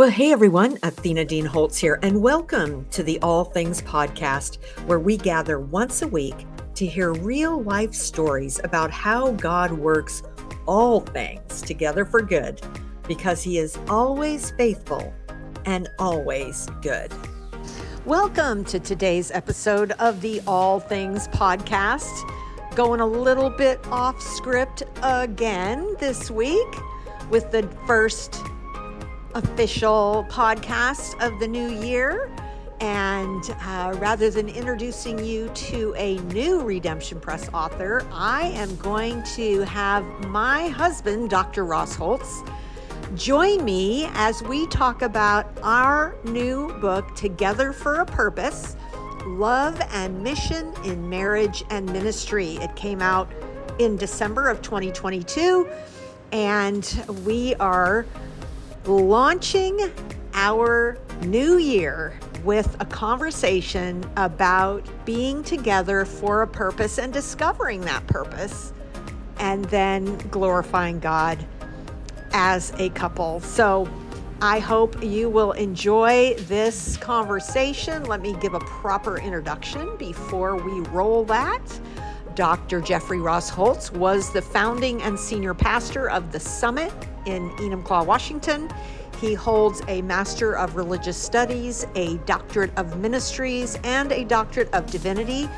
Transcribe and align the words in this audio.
Well, 0.00 0.08
hey 0.08 0.32
everyone, 0.32 0.78
Athena 0.82 1.26
Dean 1.26 1.44
Holtz 1.44 1.76
here, 1.76 1.98
and 2.02 2.22
welcome 2.22 2.86
to 2.88 3.02
the 3.02 3.20
All 3.20 3.44
Things 3.44 3.82
Podcast, 3.82 4.56
where 4.86 4.98
we 4.98 5.18
gather 5.18 5.60
once 5.60 6.00
a 6.00 6.08
week 6.08 6.46
to 6.76 6.86
hear 6.86 7.12
real 7.12 7.62
life 7.62 7.92
stories 7.92 8.58
about 8.64 8.90
how 8.90 9.32
God 9.32 9.70
works 9.72 10.22
all 10.64 11.00
things 11.00 11.60
together 11.60 12.06
for 12.06 12.22
good, 12.22 12.62
because 13.06 13.42
He 13.42 13.58
is 13.58 13.78
always 13.90 14.52
faithful 14.52 15.12
and 15.66 15.86
always 15.98 16.66
good. 16.80 17.12
Welcome 18.06 18.64
to 18.64 18.80
today's 18.80 19.30
episode 19.30 19.92
of 19.98 20.22
the 20.22 20.40
All 20.46 20.80
Things 20.80 21.28
Podcast. 21.28 22.26
Going 22.74 23.00
a 23.00 23.06
little 23.06 23.50
bit 23.50 23.86
off 23.88 24.18
script 24.22 24.82
again 25.02 25.94
this 25.98 26.30
week 26.30 26.74
with 27.28 27.50
the 27.50 27.68
first 27.86 28.42
official 29.34 30.26
podcast 30.28 31.20
of 31.24 31.38
the 31.40 31.48
new 31.48 31.68
year. 31.68 32.30
And 32.80 33.44
uh, 33.62 33.94
rather 33.98 34.30
than 34.30 34.48
introducing 34.48 35.22
you 35.22 35.50
to 35.50 35.94
a 35.98 36.16
new 36.18 36.62
Redemption 36.62 37.20
Press 37.20 37.48
author, 37.52 38.06
I 38.10 38.48
am 38.48 38.74
going 38.76 39.22
to 39.34 39.60
have 39.62 40.04
my 40.28 40.68
husband, 40.68 41.28
Dr. 41.28 41.64
Ross 41.64 41.94
Holtz, 41.94 42.42
join 43.14 43.64
me 43.64 44.08
as 44.14 44.42
we 44.42 44.66
talk 44.68 45.02
about 45.02 45.46
our 45.62 46.16
new 46.24 46.72
book, 46.80 47.14
Together 47.14 47.72
for 47.72 47.96
a 47.96 48.06
Purpose 48.06 48.76
Love 49.26 49.80
and 49.92 50.22
Mission 50.22 50.72
in 50.84 51.08
Marriage 51.08 51.62
and 51.68 51.84
Ministry. 51.92 52.54
It 52.56 52.74
came 52.76 53.02
out 53.02 53.30
in 53.78 53.96
December 53.96 54.48
of 54.48 54.62
2022, 54.62 55.68
and 56.32 57.04
we 57.24 57.54
are 57.56 58.06
launching 58.84 59.78
our 60.34 60.98
new 61.22 61.58
year 61.58 62.18
with 62.44 62.76
a 62.80 62.84
conversation 62.84 64.04
about 64.16 64.86
being 65.04 65.42
together 65.42 66.04
for 66.04 66.42
a 66.42 66.46
purpose 66.46 66.98
and 66.98 67.12
discovering 67.12 67.82
that 67.82 68.06
purpose, 68.06 68.72
and 69.38 69.64
then 69.66 70.16
glorifying 70.30 70.98
God 70.98 71.44
as 72.32 72.72
a 72.78 72.88
couple. 72.90 73.40
So, 73.40 73.88
I 74.42 74.58
hope 74.58 75.02
you 75.02 75.28
will 75.28 75.52
enjoy 75.52 76.34
this 76.48 76.96
conversation. 76.96 78.04
Let 78.04 78.22
me 78.22 78.34
give 78.40 78.54
a 78.54 78.60
proper 78.60 79.18
introduction 79.18 79.98
before 79.98 80.56
we 80.56 80.80
roll 80.88 81.24
that. 81.26 81.60
Dr. 82.36 82.80
Jeffrey 82.80 83.20
Ross 83.20 83.50
Holtz 83.50 83.92
was 83.92 84.32
the 84.32 84.40
founding 84.40 85.02
and 85.02 85.20
senior 85.20 85.52
pastor 85.52 86.08
of 86.08 86.32
the 86.32 86.40
Summit 86.40 86.90
in 87.26 87.50
Enumclaw, 87.50 88.06
Washington. 88.06 88.70
He 89.20 89.34
holds 89.34 89.82
a 89.88 90.02
Master 90.02 90.56
of 90.56 90.76
Religious 90.76 91.16
Studies, 91.16 91.86
a 91.94 92.16
Doctorate 92.18 92.76
of 92.78 92.98
Ministries, 92.98 93.78
and 93.84 94.12
a 94.12 94.24
Doctorate 94.24 94.72
of 94.72 94.86
Divinity 94.86 95.48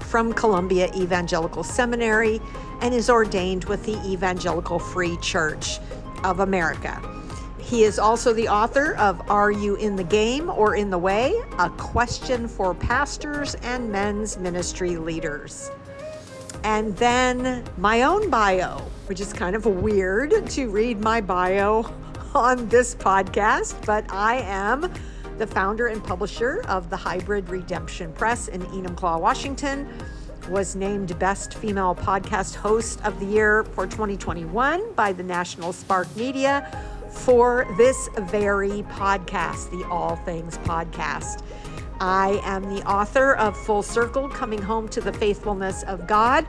from 0.00 0.32
Columbia 0.32 0.90
Evangelical 0.94 1.62
Seminary 1.62 2.40
and 2.80 2.92
is 2.92 3.08
ordained 3.08 3.64
with 3.64 3.84
the 3.84 3.96
Evangelical 4.04 4.78
Free 4.78 5.16
Church 5.18 5.78
of 6.24 6.40
America. 6.40 7.00
He 7.58 7.84
is 7.84 7.98
also 7.98 8.32
the 8.32 8.48
author 8.48 8.96
of 8.96 9.22
Are 9.30 9.50
You 9.50 9.76
in 9.76 9.96
the 9.96 10.04
Game 10.04 10.50
or 10.50 10.74
in 10.74 10.90
the 10.90 10.98
Way? 10.98 11.32
A 11.58 11.70
question 11.70 12.48
for 12.48 12.74
pastors 12.74 13.54
and 13.62 13.90
men's 13.90 14.36
ministry 14.36 14.96
leaders. 14.96 15.70
And 16.64 16.96
then 16.96 17.64
my 17.76 18.02
own 18.02 18.30
bio, 18.30 18.78
which 19.06 19.20
is 19.20 19.32
kind 19.32 19.56
of 19.56 19.66
weird 19.66 20.48
to 20.50 20.68
read 20.70 21.00
my 21.00 21.20
bio 21.20 21.84
on 22.34 22.68
this 22.68 22.94
podcast, 22.94 23.84
but 23.84 24.04
I 24.12 24.36
am 24.36 24.92
the 25.38 25.46
founder 25.46 25.88
and 25.88 26.02
publisher 26.04 26.62
of 26.68 26.88
the 26.88 26.96
Hybrid 26.96 27.48
Redemption 27.48 28.12
Press 28.12 28.48
in 28.48 28.62
Enumclaw, 28.62 29.20
Washington. 29.20 29.88
Was 30.48 30.74
named 30.74 31.16
Best 31.18 31.54
Female 31.54 31.94
Podcast 31.94 32.56
Host 32.56 33.04
of 33.04 33.18
the 33.20 33.26
Year 33.26 33.62
for 33.62 33.86
2021 33.86 34.92
by 34.94 35.12
the 35.12 35.22
National 35.22 35.72
Spark 35.72 36.14
Media 36.16 36.68
for 37.10 37.66
this 37.76 38.08
very 38.22 38.82
podcast, 38.84 39.70
the 39.70 39.86
All 39.88 40.16
Things 40.24 40.58
Podcast. 40.58 41.42
I 42.00 42.40
am 42.44 42.62
the 42.74 42.82
author 42.88 43.34
of 43.34 43.56
Full 43.56 43.82
Circle 43.82 44.28
Coming 44.28 44.62
Home 44.62 44.88
to 44.88 45.00
the 45.00 45.12
Faithfulness 45.12 45.82
of 45.84 46.06
God 46.06 46.46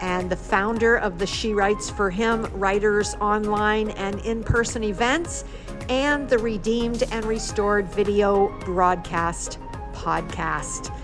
and 0.00 0.30
the 0.30 0.36
founder 0.36 0.96
of 0.96 1.18
the 1.18 1.26
She 1.26 1.54
Writes 1.54 1.88
for 1.88 2.10
Him 2.10 2.44
Writers 2.54 3.14
Online 3.20 3.90
and 3.90 4.18
in 4.20 4.44
person 4.44 4.84
events 4.84 5.44
and 5.88 6.28
the 6.28 6.38
Redeemed 6.38 7.04
and 7.10 7.24
Restored 7.24 7.86
Video 7.88 8.48
Broadcast 8.60 9.58
Podcast. 9.92 10.94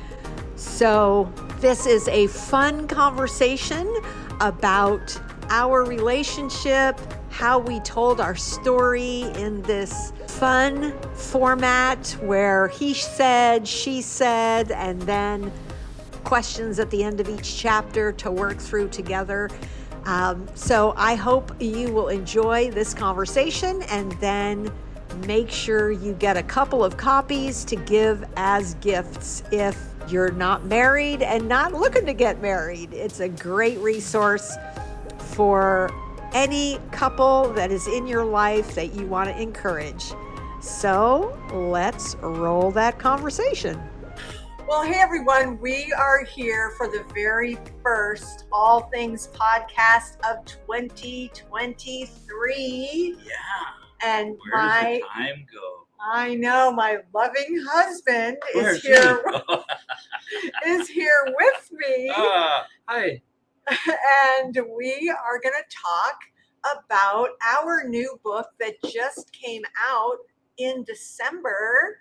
So, 0.56 1.32
this 1.60 1.86
is 1.86 2.08
a 2.08 2.26
fun 2.26 2.86
conversation 2.88 3.90
about 4.40 5.18
our 5.48 5.84
relationship, 5.84 6.98
how 7.30 7.58
we 7.58 7.80
told 7.80 8.20
our 8.20 8.36
story 8.36 9.22
in 9.36 9.62
this 9.62 10.12
fun 10.26 10.92
format 11.14 12.16
where 12.20 12.68
he 12.68 12.92
said, 12.92 13.66
she 13.66 14.02
said, 14.02 14.72
and 14.72 15.00
then 15.02 15.50
questions 16.24 16.78
at 16.78 16.90
the 16.90 17.02
end 17.02 17.20
of 17.20 17.28
each 17.28 17.56
chapter 17.56 18.12
to 18.12 18.30
work 18.30 18.58
through 18.58 18.88
together. 18.88 19.48
Um, 20.04 20.48
so 20.54 20.92
I 20.96 21.14
hope 21.14 21.52
you 21.60 21.92
will 21.92 22.08
enjoy 22.08 22.70
this 22.70 22.92
conversation 22.92 23.82
and 23.84 24.12
then 24.12 24.70
make 25.26 25.50
sure 25.50 25.90
you 25.90 26.14
get 26.14 26.36
a 26.36 26.42
couple 26.42 26.84
of 26.84 26.96
copies 26.96 27.64
to 27.64 27.76
give 27.76 28.24
as 28.36 28.74
gifts 28.74 29.42
if 29.52 29.78
you're 30.08 30.32
not 30.32 30.64
married 30.66 31.22
and 31.22 31.48
not 31.48 31.72
looking 31.72 32.06
to 32.06 32.14
get 32.14 32.40
married. 32.40 32.92
It's 32.92 33.20
a 33.20 33.28
great 33.28 33.78
resource 33.78 34.56
for 35.18 35.90
any 36.32 36.78
couple 36.90 37.52
that 37.52 37.70
is 37.70 37.86
in 37.86 38.06
your 38.06 38.24
life 38.24 38.74
that 38.74 38.94
you 38.94 39.06
want 39.06 39.30
to 39.30 39.40
encourage. 39.40 40.12
So 40.60 41.38
let's 41.52 42.16
roll 42.16 42.70
that 42.72 42.98
conversation. 42.98 43.80
Well, 44.68 44.82
hey 44.84 45.00
everyone, 45.00 45.58
we 45.60 45.92
are 45.92 46.24
here 46.24 46.72
for 46.76 46.86
the 46.86 47.04
very 47.12 47.58
first 47.82 48.44
All 48.52 48.82
Things 48.92 49.28
podcast 49.28 50.18
of 50.30 50.44
2023. 50.44 53.16
Yeah. 53.18 53.34
And 54.02 54.36
Where 54.52 54.62
my 54.62 54.82
does 54.82 55.00
the 55.00 55.06
time 55.12 55.44
go? 55.52 55.86
I 56.02 56.34
know 56.34 56.72
my 56.72 56.98
loving 57.14 57.62
husband 57.68 58.38
Where's 58.54 58.76
is 58.78 58.82
here 58.82 59.22
here 60.88 61.24
with 61.26 61.70
me. 61.72 62.10
Ah, 62.14 62.66
hi. 62.86 63.20
and 64.34 64.58
we 64.76 65.12
are 65.24 65.40
going 65.40 65.54
to 65.54 65.76
talk 65.76 66.18
about 66.64 67.30
our 67.56 67.84
new 67.86 68.18
book 68.24 68.48
that 68.58 68.74
just 68.90 69.32
came 69.32 69.62
out 69.88 70.16
in 70.58 70.82
December 70.84 71.98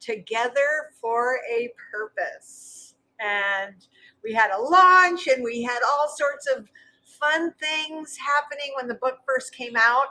Together 0.00 0.92
for 1.00 1.38
a 1.50 1.70
Purpose. 1.90 2.94
And 3.20 3.74
we 4.22 4.32
had 4.32 4.50
a 4.50 4.60
launch 4.60 5.28
and 5.28 5.42
we 5.42 5.62
had 5.62 5.80
all 5.86 6.08
sorts 6.14 6.46
of 6.54 6.68
fun 7.04 7.52
things 7.60 8.16
happening 8.16 8.72
when 8.76 8.88
the 8.88 8.94
book 8.94 9.18
first 9.26 9.54
came 9.54 9.76
out. 9.76 10.06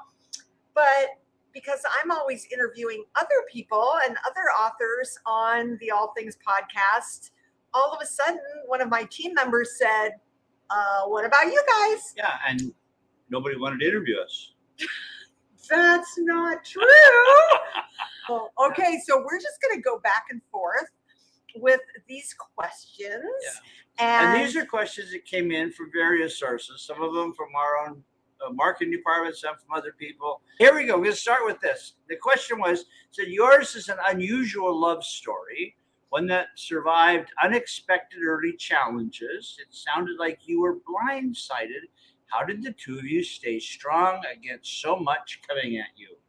But 0.73 1.09
because 1.53 1.81
I'm 2.01 2.11
always 2.11 2.47
interviewing 2.51 3.03
other 3.15 3.45
people 3.51 3.93
and 4.07 4.15
other 4.25 4.47
authors 4.59 5.17
on 5.25 5.77
the 5.79 5.91
All 5.91 6.13
Things 6.15 6.37
podcast, 6.47 7.31
all 7.73 7.91
of 7.91 7.99
a 8.01 8.05
sudden 8.05 8.39
one 8.67 8.81
of 8.81 8.89
my 8.89 9.07
team 9.11 9.33
members 9.33 9.77
said, 9.77 10.13
uh, 10.69 11.03
What 11.07 11.25
about 11.25 11.45
you 11.45 11.63
guys? 11.67 12.13
Yeah, 12.17 12.33
and 12.47 12.73
nobody 13.29 13.57
wanted 13.57 13.79
to 13.81 13.87
interview 13.87 14.17
us. 14.19 14.53
That's 15.69 16.15
not 16.19 16.63
true. 16.65 16.83
Well, 18.29 18.53
okay, 18.69 18.99
so 19.07 19.17
we're 19.25 19.39
just 19.39 19.59
going 19.59 19.75
to 19.75 19.81
go 19.81 19.97
back 20.01 20.25
and 20.29 20.39
forth 20.51 20.85
with 21.55 21.79
these 22.07 22.35
questions. 22.55 23.23
And 23.97 24.27
And, 24.37 24.45
these 24.45 24.55
are 24.55 24.65
questions 24.65 25.11
that 25.13 25.25
came 25.25 25.51
in 25.51 25.71
from 25.71 25.89
various 25.91 26.37
sources, 26.39 26.83
some 26.83 27.01
of 27.01 27.15
them 27.15 27.33
from 27.33 27.47
our 27.57 27.87
own 27.87 28.03
uh, 28.45 28.51
marketing 28.53 28.91
department, 28.91 29.35
some 29.35 29.55
from 29.55 29.75
other 29.75 29.93
people. 29.97 30.41
Here 30.59 30.75
we 30.75 30.85
go. 30.85 30.93
We're 30.97 31.05
going 31.05 31.15
to 31.15 31.17
start 31.19 31.39
with 31.43 31.59
this. 31.59 31.95
The 32.07 32.17
question 32.17 32.59
was 32.59 32.85
so 33.09 33.23
yours 33.23 33.75
is 33.75 33.89
an 33.89 33.97
unusual 34.07 34.79
love 34.79 35.03
story, 35.03 35.75
one 36.09 36.27
that 36.27 36.47
survived 36.55 37.29
unexpected 37.43 38.19
early 38.25 38.55
challenges. 38.57 39.57
It 39.59 39.67
sounded 39.73 40.17
like 40.17 40.39
you 40.45 40.61
were 40.61 40.75
blindsided. 40.75 41.87
How 42.27 42.43
did 42.43 42.63
the 42.63 42.73
two 42.73 42.97
of 42.97 43.05
you 43.05 43.23
stay 43.23 43.59
strong 43.59 44.21
against 44.31 44.81
so 44.81 44.95
much 44.95 45.41
coming 45.47 45.77
at 45.77 45.87
you? 45.95 46.19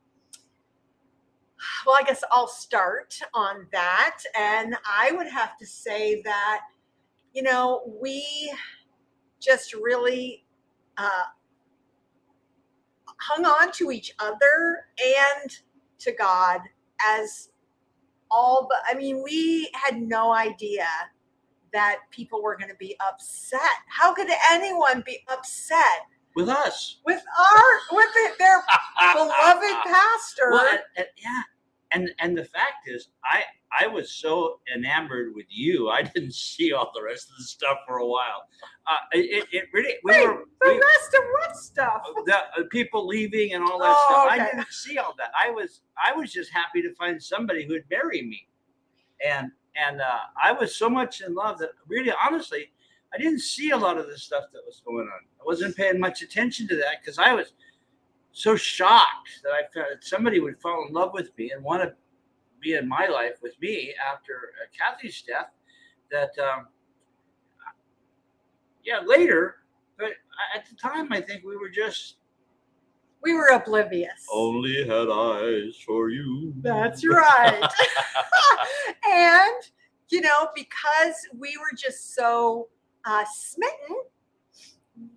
well, 1.86 1.96
I 1.98 2.02
guess 2.04 2.22
I'll 2.30 2.48
start 2.48 3.18
on 3.34 3.66
that. 3.72 4.18
And 4.38 4.76
I 4.86 5.12
would 5.12 5.28
have 5.28 5.56
to 5.58 5.66
say 5.66 6.22
that, 6.22 6.62
you 7.32 7.42
know, 7.42 7.82
we 8.00 8.52
just 9.40 9.74
really 9.74 10.44
uh, 10.96 11.24
hung 13.18 13.44
on 13.44 13.72
to 13.72 13.90
each 13.90 14.12
other 14.18 14.86
and 15.04 15.50
to 15.98 16.12
God 16.12 16.60
as 17.04 17.49
all 18.30 18.66
but 18.68 18.78
I 18.88 18.98
mean, 18.98 19.22
we 19.22 19.70
had 19.74 20.00
no 20.00 20.32
idea 20.32 20.86
that 21.72 21.98
people 22.10 22.42
were 22.42 22.56
going 22.56 22.70
to 22.70 22.76
be 22.76 22.96
upset. 23.06 23.60
How 23.88 24.12
could 24.12 24.28
anyone 24.50 25.02
be 25.06 25.18
upset 25.28 26.06
with 26.34 26.48
us? 26.48 27.00
With 27.04 27.22
our 27.38 27.96
with 27.96 28.08
their 28.38 28.62
beloved 29.14 29.76
pastor. 29.84 30.50
Well, 30.50 30.68
and, 30.70 30.80
and, 30.96 31.06
yeah. 31.16 31.42
And 31.92 32.10
and 32.20 32.36
the 32.36 32.44
fact 32.44 32.86
is 32.86 33.08
I 33.24 33.42
I 33.78 33.86
was 33.86 34.12
so 34.12 34.60
enamored 34.74 35.32
with 35.34 35.46
you. 35.48 35.88
I 35.90 36.02
didn't 36.02 36.34
see 36.48 36.72
all 36.72 36.90
the 36.94 37.02
rest 37.02 37.28
of 37.30 37.36
the 37.38 37.44
stuff 37.44 37.78
for 37.86 37.98
a 37.98 38.06
while. 38.06 38.44
Uh, 38.86 38.96
it, 39.12 39.46
it 39.52 39.64
really 39.72 39.94
we 40.04 40.12
Wait, 40.12 40.26
were 40.26 40.44
the 40.60 40.70
we, 40.70 40.80
rest 40.80 41.14
of 41.14 41.24
what 41.32 41.56
stuff? 41.56 42.02
the 42.26 42.36
uh, 42.36 42.64
people 42.70 43.06
leaving 43.06 43.54
and 43.54 43.64
all 43.64 43.78
that 43.80 43.94
Oh, 43.96 44.04
stuff. 44.08 44.32
okay. 44.32 44.40
I 44.42 44.46
didn't 44.46 44.72
see 44.72 44.98
all 44.98 45.14
that. 45.18 45.30
I 45.38 45.50
was 45.50 45.82
I 46.02 46.12
was 46.12 46.32
just 46.32 46.52
happy 46.52 46.82
to 46.82 46.94
find 46.94 47.22
somebody 47.22 47.66
who'd 47.66 47.84
marry 47.90 48.22
me, 48.22 48.48
and 49.26 49.50
and 49.76 50.00
uh, 50.00 50.18
I 50.42 50.52
was 50.52 50.74
so 50.76 50.90
much 50.90 51.20
in 51.20 51.34
love 51.34 51.58
that 51.58 51.70
really, 51.88 52.12
honestly, 52.26 52.72
I 53.14 53.18
didn't 53.18 53.40
see 53.40 53.70
a 53.70 53.76
lot 53.76 53.98
of 53.98 54.06
the 54.08 54.18
stuff 54.18 54.44
that 54.52 54.62
was 54.66 54.82
going 54.84 55.06
on. 55.06 55.20
I 55.40 55.44
wasn't 55.44 55.76
paying 55.76 56.00
much 56.00 56.22
attention 56.22 56.68
to 56.68 56.76
that 56.76 56.96
because 57.00 57.18
I 57.18 57.32
was 57.34 57.52
so 58.32 58.56
shocked 58.56 59.40
that 59.42 59.50
I 59.50 59.62
felt 59.72 59.86
that 59.90 60.04
somebody 60.04 60.40
would 60.40 60.60
fall 60.60 60.86
in 60.86 60.92
love 60.92 61.12
with 61.12 61.30
me 61.36 61.50
and 61.52 61.62
want 61.62 61.82
to 61.82 61.94
be 62.60 62.74
in 62.74 62.88
my 62.88 63.06
life 63.06 63.36
with 63.42 63.54
me 63.60 63.94
after 64.12 64.52
uh, 64.62 64.66
Kathy's 64.76 65.22
death. 65.22 65.50
That 66.10 66.30
um, 66.38 66.66
yeah, 68.84 69.00
later, 69.04 69.56
but 69.98 70.10
at 70.56 70.66
the 70.68 70.74
time, 70.76 71.12
I 71.12 71.20
think 71.20 71.44
we 71.44 71.56
were 71.56 71.68
just 71.68 72.16
We 73.22 73.34
were 73.34 73.48
oblivious. 73.52 74.26
only 74.32 74.84
had 74.86 75.08
eyes 75.10 75.76
for 75.86 76.10
you. 76.10 76.52
That's 76.62 77.06
right. 77.06 77.62
and 79.08 79.62
you 80.08 80.20
know, 80.20 80.48
because 80.54 81.14
we 81.38 81.56
were 81.58 81.76
just 81.76 82.14
so 82.16 82.68
uh, 83.04 83.24
smitten, 83.32 83.96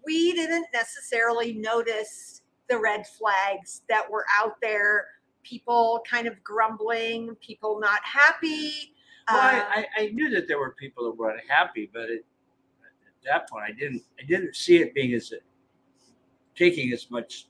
we 0.05 0.33
didn't 0.33 0.67
necessarily 0.73 1.53
notice 1.53 2.42
the 2.69 2.77
red 2.77 3.05
flags 3.07 3.81
that 3.89 4.09
were 4.09 4.25
out 4.33 4.55
there. 4.61 5.05
People 5.43 6.01
kind 6.09 6.27
of 6.27 6.41
grumbling, 6.43 7.35
people 7.41 7.79
not 7.79 7.99
happy. 8.03 8.95
Well, 9.27 9.37
Uh, 9.39 9.63
I, 9.69 9.87
I, 9.97 10.03
I 10.03 10.07
knew 10.09 10.29
that 10.29 10.47
there 10.47 10.59
were 10.59 10.71
people 10.71 11.03
that 11.05 11.17
were 11.17 11.31
unhappy, 11.31 11.89
but 11.93 12.09
it, 12.09 12.25
at 12.85 13.25
that 13.25 13.49
point, 13.49 13.65
I 13.67 13.71
didn't 13.71 14.03
I 14.19 14.25
didn't 14.25 14.55
see 14.55 14.77
it 14.77 14.93
being 14.93 15.13
as 15.13 15.33
taking 16.55 16.93
as 16.93 17.09
much 17.11 17.47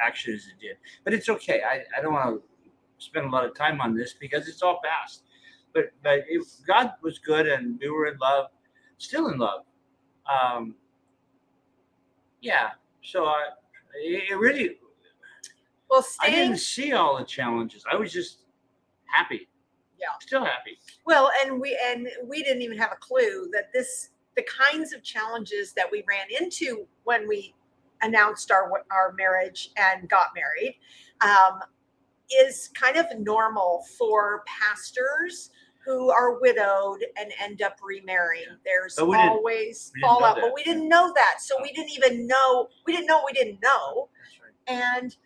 action 0.00 0.34
as 0.34 0.46
it 0.46 0.60
did. 0.60 0.76
But 1.04 1.14
it's 1.14 1.28
okay. 1.28 1.62
I, 1.62 1.82
I 1.96 2.02
don't 2.02 2.12
want 2.12 2.40
to 2.40 2.42
spend 2.98 3.26
a 3.26 3.30
lot 3.30 3.44
of 3.44 3.54
time 3.54 3.80
on 3.80 3.94
this 3.94 4.14
because 4.14 4.48
it's 4.48 4.62
all 4.62 4.80
past. 4.84 5.22
But 5.72 5.92
but 6.02 6.24
it, 6.28 6.46
God 6.66 6.92
was 7.02 7.18
good, 7.18 7.46
and 7.46 7.78
we 7.80 7.90
were 7.90 8.06
in 8.06 8.16
love, 8.18 8.46
still 8.98 9.28
in 9.28 9.38
love. 9.38 9.64
Um, 10.30 10.74
yeah. 12.40 12.70
So 13.04 13.26
I 13.26 13.44
it 13.96 14.36
really 14.36 14.78
well, 15.88 16.04
I 16.20 16.30
didn't 16.30 16.58
see 16.58 16.92
all 16.92 17.18
the 17.18 17.24
challenges. 17.24 17.84
I 17.90 17.96
was 17.96 18.12
just 18.12 18.38
happy. 19.06 19.48
Yeah. 20.00 20.08
Still 20.20 20.44
happy. 20.44 20.76
Well, 21.06 21.30
and 21.44 21.60
we 21.60 21.78
and 21.86 22.08
we 22.26 22.42
didn't 22.42 22.62
even 22.62 22.78
have 22.78 22.90
a 22.92 22.96
clue 22.96 23.48
that 23.52 23.72
this 23.72 24.10
the 24.36 24.44
kinds 24.44 24.92
of 24.92 25.02
challenges 25.02 25.72
that 25.74 25.86
we 25.90 26.02
ran 26.08 26.26
into 26.40 26.86
when 27.04 27.28
we 27.28 27.54
announced 28.02 28.50
our 28.50 28.70
our 28.90 29.14
marriage 29.16 29.70
and 29.76 30.08
got 30.08 30.28
married 30.34 30.76
um, 31.20 31.60
is 32.40 32.70
kind 32.74 32.96
of 32.96 33.06
normal 33.18 33.84
for 33.96 34.42
pastors 34.46 35.50
who 35.84 36.10
are 36.10 36.40
widowed 36.40 37.04
and 37.16 37.32
end 37.40 37.62
up 37.62 37.78
remarrying. 37.82 38.46
There's 38.64 38.96
But 38.96 39.08
always 39.10 39.92
we 39.94 40.00
fallout, 40.00 40.38
but 40.40 40.52
we 40.54 40.62
didn't 40.62 40.88
know 40.88 41.12
that, 41.14 41.40
so 41.40 41.56
we 41.62 41.72
didn't 41.72 41.90
even 41.90 42.26
know 42.26 42.68
we 42.86 42.92
didn't 42.92 43.06
know 43.06 43.22
we 43.26 43.32
didn't 43.32 43.60
know. 43.62 44.08
Right. 44.42 44.76
And 45.00 45.16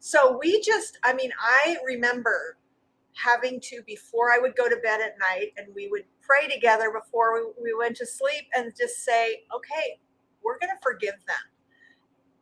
so 0.00 0.36
we 0.38 0.60
just, 0.60 0.98
I 1.02 1.14
mean, 1.14 1.30
I 1.40 1.78
remember 1.86 2.58
having 3.14 3.60
to, 3.60 3.80
before 3.86 4.32
I 4.32 4.38
would 4.38 4.54
go 4.56 4.68
to 4.68 4.76
bed 4.76 5.00
at 5.00 5.18
night, 5.18 5.52
and 5.56 5.68
we 5.74 5.88
would 5.88 6.04
pray 6.20 6.46
together 6.52 6.90
before 6.90 7.34
we, 7.34 7.52
we 7.62 7.74
went 7.78 7.96
to 7.96 8.06
sleep 8.06 8.44
and 8.54 8.72
just 8.76 9.04
say, 9.04 9.44
okay, 9.54 9.98
we're 10.42 10.58
going 10.58 10.70
to 10.70 10.80
forgive 10.82 11.14
them. 11.26 11.36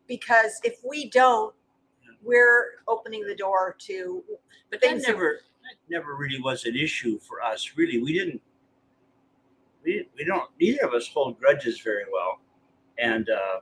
Because 0.08 0.60
if 0.64 0.78
we 0.88 1.08
don't, 1.10 1.54
we're 2.22 2.78
opening 2.88 3.25
the 3.26 3.34
door 3.34 3.76
to 3.81 4.25
But 4.70 4.81
that- 4.81 5.02
never 5.06 5.40
that 5.62 5.76
never 5.88 6.17
really 6.17 6.41
was 6.41 6.64
an 6.64 6.76
issue 6.76 7.19
for 7.19 7.43
us. 7.43 7.73
Really, 7.76 8.03
we 8.03 8.12
didn't. 8.12 8.41
We, 9.85 10.09
we 10.17 10.25
don't. 10.25 10.50
Neither 10.61 10.87
of 10.87 10.94
us 10.94 11.09
hold 11.09 11.38
grudges 11.41 11.81
very 11.81 12.05
well, 12.12 12.41
and 12.99 13.29
uh, 13.31 13.61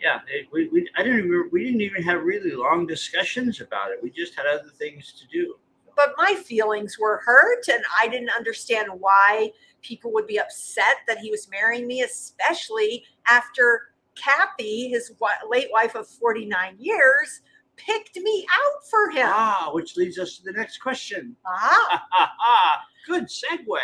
yeah, 0.00 0.20
it, 0.28 0.46
we, 0.52 0.68
we 0.68 0.88
I 0.96 1.02
didn't 1.02 1.20
even, 1.20 1.48
we 1.52 1.64
didn't 1.64 1.82
even 1.82 2.02
have 2.02 2.22
really 2.22 2.52
long 2.52 2.86
discussions 2.86 3.60
about 3.60 3.90
it. 3.90 3.98
We 4.02 4.10
just 4.10 4.34
had 4.34 4.46
other 4.46 4.70
things 4.78 5.12
to 5.20 5.26
do. 5.28 5.56
but 5.96 6.14
my 6.16 6.34
feelings 6.34 6.98
were 6.98 7.20
hurt 7.24 7.68
and 7.68 7.84
I 8.00 8.08
didn't 8.08 8.30
understand 8.30 8.88
why 8.98 9.52
people 9.82 10.12
would 10.12 10.26
be 10.26 10.40
upset 10.40 10.96
that 11.06 11.18
he 11.18 11.30
was 11.30 11.48
marrying 11.50 11.86
me, 11.86 12.02
especially 12.02 13.04
after 13.26 13.92
Kathy, 14.14 14.88
his 14.88 15.12
late 15.48 15.68
wife 15.70 15.94
of 15.94 16.08
49 16.08 16.76
years, 16.78 17.42
picked 17.86 18.16
me 18.16 18.46
out 18.52 18.84
for 18.90 19.10
him. 19.10 19.28
Ah, 19.28 19.70
which 19.72 19.96
leads 19.96 20.18
us 20.18 20.36
to 20.38 20.44
the 20.44 20.52
next 20.52 20.78
question. 20.78 21.36
Ah, 21.46 22.82
Good 23.06 23.24
segue. 23.24 23.78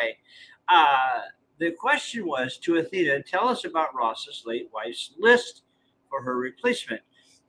Uh, 0.68 1.20
the 1.58 1.72
question 1.72 2.26
was 2.26 2.58
to 2.58 2.76
Athena, 2.76 3.22
tell 3.22 3.48
us 3.48 3.64
about 3.64 3.94
Ross's 3.94 4.42
late 4.44 4.68
wife's 4.72 5.12
list 5.18 5.62
for 6.10 6.22
her 6.22 6.36
replacement. 6.36 7.00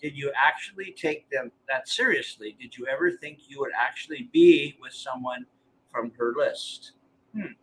Did 0.02 0.16
you 0.16 0.32
actually 0.36 0.94
take 0.96 1.30
them 1.30 1.52
that 1.68 1.90
seriously? 1.90 2.56
Did 2.60 2.78
you 2.78 2.88
ever 2.88 3.12
think 3.12 3.40
you 3.50 3.60
would 3.60 3.72
actually 3.78 4.30
be 4.32 4.78
with 4.80 4.94
someone 4.94 5.46
from 5.92 6.12
her 6.18 6.34
list? 6.38 6.94
Hmm. 7.34 7.54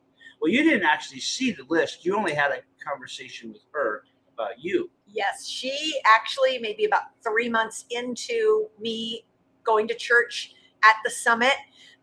Well, 0.40 0.50
you 0.50 0.62
didn't 0.64 0.84
actually 0.86 1.20
see 1.20 1.52
the 1.52 1.64
list. 1.68 2.04
You 2.04 2.16
only 2.16 2.34
had 2.34 2.50
a 2.50 2.58
conversation 2.84 3.52
with 3.52 3.62
her 3.72 4.02
about 4.34 4.58
you. 4.62 4.90
Yes, 5.14 5.46
she 5.48 6.00
actually, 6.06 6.58
maybe 6.58 6.84
about 6.84 7.02
three 7.22 7.48
months 7.48 7.86
into 7.90 8.68
me 8.80 9.24
going 9.64 9.88
to 9.88 9.94
church 9.94 10.54
at 10.84 10.96
the 11.04 11.10
summit, 11.10 11.54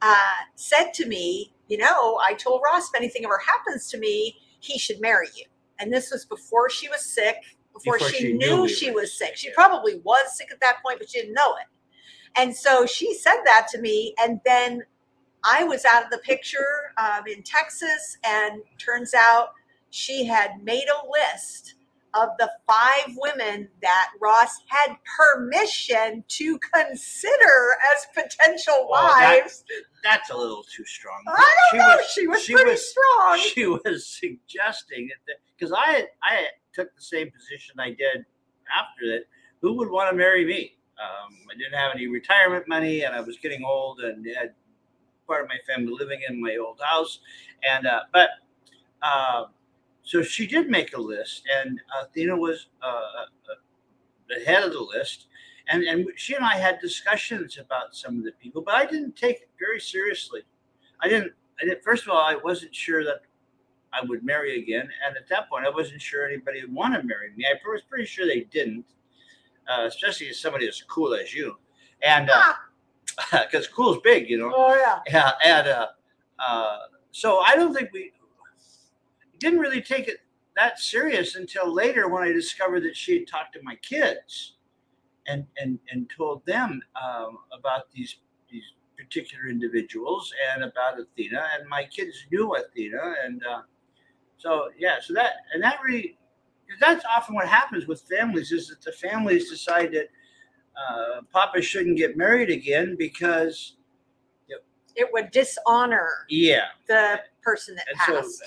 uh, 0.02 0.16
said 0.56 0.92
to 0.96 1.08
me, 1.08 1.54
You 1.68 1.78
know, 1.78 2.20
I 2.26 2.34
told 2.34 2.62
Ross 2.66 2.90
if 2.90 2.96
anything 2.96 3.26
ever 3.26 3.40
happens 3.40 3.88
to 3.92 4.00
me, 4.00 4.38
he 4.60 4.80
should 4.80 5.02
marry 5.02 5.28
you. 5.36 5.46
And 5.80 5.94
this 5.94 6.12
was 6.12 6.26
before 6.26 6.70
she 6.70 6.90
was 6.90 7.06
sick, 7.06 7.38
before, 7.74 7.98
Before 7.98 8.10
she, 8.10 8.18
she 8.18 8.34
knew 8.34 8.58
knew 8.58 8.68
she 8.70 8.92
was 8.92 9.18
sick. 9.18 9.30
sick, 9.30 9.38
She 9.38 9.48
yeah. 9.50 9.54
probably 9.56 10.02
was 10.04 10.38
sick 10.38 10.50
at 10.52 10.60
that 10.62 10.78
point, 10.84 11.00
but 11.00 11.10
she 11.10 11.22
didn't 11.22 11.34
know 11.36 11.56
it. 11.60 11.68
And 12.38 12.56
so 12.56 12.86
she 12.86 13.14
said 13.14 13.38
that 13.46 13.68
to 13.72 13.82
me. 13.82 14.16
And 14.20 14.40
then 14.46 14.84
I 15.44 15.64
was 15.64 15.86
out 15.86 16.04
of 16.04 16.12
the 16.12 16.20
picture 16.20 16.94
um, 16.98 17.24
in 17.28 17.44
Texas, 17.44 18.18
and 18.26 18.62
turns 18.78 19.14
out 19.14 19.50
she 19.90 20.26
had 20.26 20.64
made 20.64 20.86
a 20.88 21.08
list 21.10 21.76
of 22.14 22.30
the 22.40 22.52
five 22.68 23.16
women 23.18 23.68
that 23.82 24.10
Ross 24.20 24.64
had 24.68 24.96
permission 25.18 26.24
to 26.28 26.60
consider 26.60 27.78
as 27.96 28.06
potential 28.14 28.90
Oh, 28.92 29.16
that- 29.20 29.42
wives. 29.44 29.64
That's 30.04 30.30
a 30.32 30.36
little 30.38 30.64
too 30.64 30.84
strong. 30.86 31.24
I 31.28 31.48
don't 31.72 31.80
know. 31.80 31.96
was- 31.98 32.06
she 32.12 32.28
was 32.28 32.44
she 32.44 32.54
pretty 32.54 32.72
was- 32.72 32.90
strong. 32.92 33.40
she 33.40 33.66
was 33.68 34.08
suggesting 34.08 35.10
that 35.28 35.38
because 35.58 35.72
I 35.76 36.08
I 36.24 36.48
took 36.74 36.94
the 36.96 37.02
same 37.02 37.30
position 37.32 37.80
I 37.80 37.92
did 37.92 38.26
after 38.72 39.08
that. 39.12 39.26
Who 39.62 39.74
would 39.78 39.90
want 39.92 40.10
to 40.10 40.16
marry 40.16 40.44
me? 40.46 40.78
Um, 41.00 41.38
I 41.52 41.56
didn't 41.56 41.74
have 41.74 41.92
any 41.94 42.08
retirement 42.08 42.68
money, 42.68 43.02
and 43.04 43.16
I 43.16 43.22
was 43.22 43.38
getting 43.38 43.64
old, 43.64 44.00
and 44.02 44.26
had 44.36 44.54
part 45.28 45.44
of 45.44 45.50
my 45.50 45.58
family 45.68 45.94
living 45.94 46.22
in 46.28 46.42
my 46.42 46.58
old 46.58 46.80
house, 46.82 47.20
and 47.64 47.86
uh, 47.88 48.02
but 48.12 48.30
uh, 49.04 49.46
so 50.04 50.22
she 50.24 50.48
did 50.48 50.70
make 50.70 50.96
a 50.96 51.02
list, 51.02 51.44
and 51.64 51.80
Athena 52.02 52.36
was 52.36 52.68
uh, 52.82 52.88
uh, 52.88 53.54
the 54.30 54.44
head 54.46 54.64
of 54.64 54.74
the 54.74 54.80
list. 54.82 55.28
And, 55.70 55.84
and 55.84 56.08
she 56.16 56.34
and 56.36 56.44
I 56.44 56.56
had 56.58 56.80
discussions 56.82 57.58
about 57.58 57.96
some 57.96 58.18
of 58.18 58.24
the 58.26 58.32
people, 58.34 58.62
but 58.62 58.74
I 58.76 58.86
didn't 58.86 59.16
take 59.16 59.38
it 59.42 59.50
very 59.60 59.80
seriously. 59.80 60.42
I 61.02 61.08
didn't. 61.08 61.32
I 61.62 61.66
didn't. 61.66 61.84
First 61.84 62.04
of 62.04 62.10
all, 62.10 62.22
I 62.22 62.36
wasn't 62.36 62.74
sure 62.76 63.04
that 63.06 63.22
I 63.94 64.04
would 64.06 64.24
marry 64.24 64.60
again. 64.60 64.90
And 65.06 65.16
at 65.16 65.28
that 65.30 65.50
point, 65.50 65.66
I 65.66 65.70
wasn't 65.70 66.02
sure 66.02 66.26
anybody 66.28 66.62
would 66.62 66.74
want 66.74 66.94
to 66.96 67.04
marry 67.04 67.32
me. 67.36 67.46
I 67.46 67.56
was 67.70 67.82
pretty 67.84 68.06
sure 68.06 68.26
they 68.26 68.42
didn't, 68.52 68.86
uh, 69.70 69.84
especially 69.86 70.30
as 70.30 70.40
somebody 70.40 70.68
as 70.68 70.82
cool 70.90 71.14
as 71.14 71.34
you. 71.34 71.56
And 72.02 72.30
Ah, 72.34 72.60
because 73.32 73.68
cool's 73.68 74.00
big, 74.04 74.30
you 74.30 74.40
know. 74.40 74.52
oh 74.54 74.76
yeah. 74.76 75.00
Yeah. 75.08 75.32
And 75.44 75.68
uh, 75.68 75.88
uh, 76.40 76.78
so 77.12 77.40
I 77.40 77.56
don't 77.56 77.74
think 77.74 77.92
we 77.94 78.12
didn't 79.42 79.60
really 79.60 79.82
take 79.82 80.08
it 80.08 80.20
that 80.56 80.80
serious 80.80 81.36
until 81.36 81.74
later 81.74 82.08
when 82.08 82.24
I 82.24 82.32
discovered 82.32 82.84
that 82.84 82.96
she 82.96 83.20
had 83.20 83.28
talked 83.28 83.54
to 83.56 83.64
my 83.64 83.76
kids. 83.78 84.54
and 85.28 85.46
and 85.58 85.80
and 85.92 86.10
told 86.16 86.46
them 86.46 86.82
um, 87.02 87.40
about 87.58 87.92
these 87.94 88.18
these 88.52 88.64
particular 88.98 89.48
individuals 89.50 90.34
and 90.54 90.64
about 90.64 91.00
Athena, 91.00 91.44
and 91.58 91.68
my 91.70 91.84
kids 91.86 92.16
knew 92.32 92.56
Athena, 92.56 93.16
and 93.26 93.44
uh, 93.46 93.62
so 94.38 94.70
yeah, 94.78 94.98
so 95.02 95.14
that 95.14 95.34
and 95.54 95.62
that 95.64 95.80
really 95.86 96.18
that's 96.80 97.04
often 97.06 97.36
what 97.36 97.48
happens 97.48 97.88
with 97.88 98.02
families 98.02 98.52
is 98.52 98.68
that 98.70 98.82
the 98.82 98.94
families 98.94 99.50
decide 99.50 99.92
that 99.92 100.10
uh, 100.82 101.22
Papa 101.34 101.62
shouldn't 101.62 101.98
get 101.98 102.16
married 102.18 102.50
again 102.50 102.96
because 102.98 103.76
it 104.96 105.08
would 105.14 105.32
dishonor 105.32 106.10
yeah 106.30 106.66
the 106.88 107.20
person 107.42 107.76
that 107.76 107.86
and 107.90 107.98
passed. 107.98 108.40
so 108.40 108.46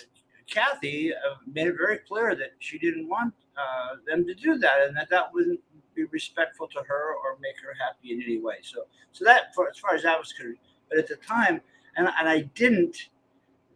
Kathy 0.50 1.12
uh, 1.12 1.36
made 1.52 1.68
it 1.68 1.76
very 1.76 1.98
clear 1.98 2.34
that 2.34 2.52
she 2.58 2.78
didn't 2.78 3.08
want 3.08 3.34
uh, 3.56 3.96
them 4.06 4.26
to 4.26 4.34
do 4.34 4.58
that, 4.58 4.82
and 4.86 4.96
that 4.96 5.08
that 5.10 5.32
wouldn't 5.32 5.60
be 5.94 6.04
respectful 6.04 6.66
to 6.68 6.80
her 6.86 7.14
or 7.14 7.38
make 7.40 7.54
her 7.62 7.74
happy 7.80 8.12
in 8.12 8.22
any 8.22 8.38
way. 8.38 8.56
So, 8.62 8.84
so 9.12 9.24
that 9.24 9.54
for, 9.54 9.68
as 9.68 9.78
far 9.78 9.94
as 9.94 10.02
that 10.02 10.18
was 10.18 10.32
concerned. 10.32 10.58
But 10.88 10.98
at 10.98 11.08
the 11.08 11.16
time, 11.16 11.60
and 11.96 12.08
and 12.18 12.28
I 12.28 12.42
didn't 12.54 13.08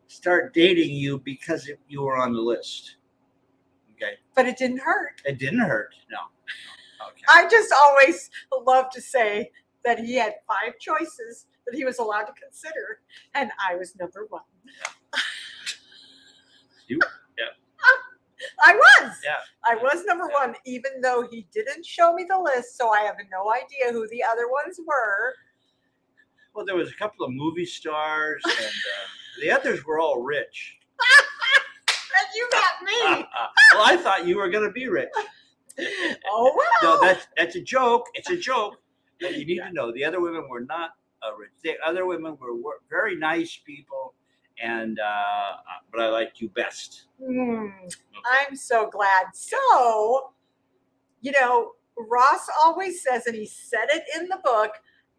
start 0.09 0.53
dating 0.55 0.91
you 0.91 1.19
because 1.19 1.69
it, 1.69 1.79
you 1.89 2.03
were 2.03 2.17
on 2.17 2.33
the 2.33 2.41
list. 2.41 2.97
Okay, 3.95 4.15
but 4.35 4.47
it 4.47 4.57
didn't 4.57 4.79
hurt. 4.79 5.23
it 5.25 5.39
didn't 5.39 5.61
hurt. 5.61 5.95
No. 6.11 6.19
Okay. 7.09 7.23
I 7.33 7.49
just 7.49 7.73
always 7.73 8.31
love 8.67 8.91
to 8.91 9.01
say 9.01 9.51
that 9.85 9.99
he 9.99 10.15
had 10.17 10.35
five 10.47 10.79
choices 10.79 11.47
that 11.67 11.77
he 11.77 11.85
was 11.85 11.99
allowed 11.99 12.25
to 12.25 12.33
consider, 12.33 13.01
and 13.35 13.51
I 13.69 13.77
was 13.77 13.97
number 13.97 14.27
one. 14.29 14.43
You- 16.89 16.99
yeah. 17.39 17.45
I 18.67 18.75
was. 18.75 19.13
Yeah. 19.25 19.35
I 19.65 19.77
was 19.77 20.05
number 20.05 20.29
Yeah. 20.31 20.47
one, 20.47 20.55
even 20.67 21.01
though 21.03 21.27
he 21.31 21.47
didn't 21.53 21.85
show 21.87 22.13
me 22.15 22.25
the 22.29 22.39
list, 22.39 22.77
so 22.77 22.91
I 22.91 23.01
have 23.01 23.17
no 23.31 23.53
idea 23.53 23.93
who 23.93 24.09
the 24.09 24.23
other 24.25 24.49
ones 24.49 24.79
were. 24.87 25.35
Well, 26.55 26.65
there 26.67 26.77
was 26.77 26.91
a 26.91 26.95
couple 26.95 27.25
of 27.25 27.33
movie 27.33 27.67
stars, 27.67 28.43
and 28.45 28.55
uh, 28.55 29.41
the 29.41 29.51
others 29.51 29.85
were 29.85 29.99
all 30.01 30.23
rich. 30.23 30.79
And 32.21 32.29
you 32.35 32.49
got 32.51 32.83
me. 32.85 33.27
well, 33.75 33.85
I 33.85 33.97
thought 33.97 34.27
you 34.27 34.39
were 34.39 34.49
going 34.49 34.65
to 34.65 34.73
be 34.73 34.89
rich. 34.89 35.09
oh 36.31 36.53
well. 36.57 36.99
No, 36.99 37.01
that's 37.07 37.29
that's 37.37 37.55
a 37.55 37.61
joke. 37.61 38.07
It's 38.15 38.31
a 38.31 38.37
joke. 38.37 38.77
But 39.21 39.37
you 39.39 39.47
need 39.47 39.59
to 39.61 39.73
know 39.73 39.93
the 39.93 40.05
other 40.05 40.21
women 40.21 40.49
were 40.49 40.61
not 40.63 40.91
uh, 41.23 41.35
rich. 41.37 41.51
The 41.63 41.75
other 41.87 42.07
women 42.07 42.37
were, 42.41 42.55
were 42.57 42.81
very 42.91 43.17
nice 43.17 43.57
people, 43.65 44.15
and 44.63 44.99
uh, 44.99 45.57
but 45.93 46.01
I 46.01 46.09
liked 46.09 46.41
you 46.41 46.49
best. 46.51 47.07
Hmm, 47.23 47.67
I'm 48.31 48.57
so 48.57 48.89
glad. 48.91 49.27
So, 49.35 50.33
you 51.21 51.33
know, 51.33 51.73
Ross 51.97 52.49
always 52.63 53.03
says, 53.03 53.27
and 53.27 53.35
he 53.35 53.47
said 53.47 53.87
it 53.89 54.05
in 54.17 54.29
the 54.29 54.39
book, 54.45 54.73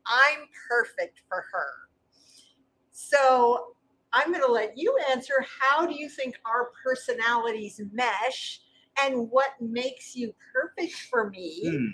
I'm 0.06 0.40
perfect 0.70 1.22
for 1.28 1.46
her. 1.52 1.68
So 2.92 3.76
I'm 4.14 4.32
going 4.32 4.44
to 4.46 4.52
let 4.52 4.78
you 4.78 4.98
answer 5.12 5.46
how 5.60 5.86
do 5.86 5.94
you 5.94 6.10
think 6.10 6.36
our 6.46 6.72
personalities 6.84 7.82
mesh 7.92 8.62
and 9.02 9.30
what 9.30 9.52
makes 9.62 10.16
you 10.16 10.34
perfect 10.54 10.94
for 11.10 11.30
me? 11.30 11.62
Hmm. 11.64 11.86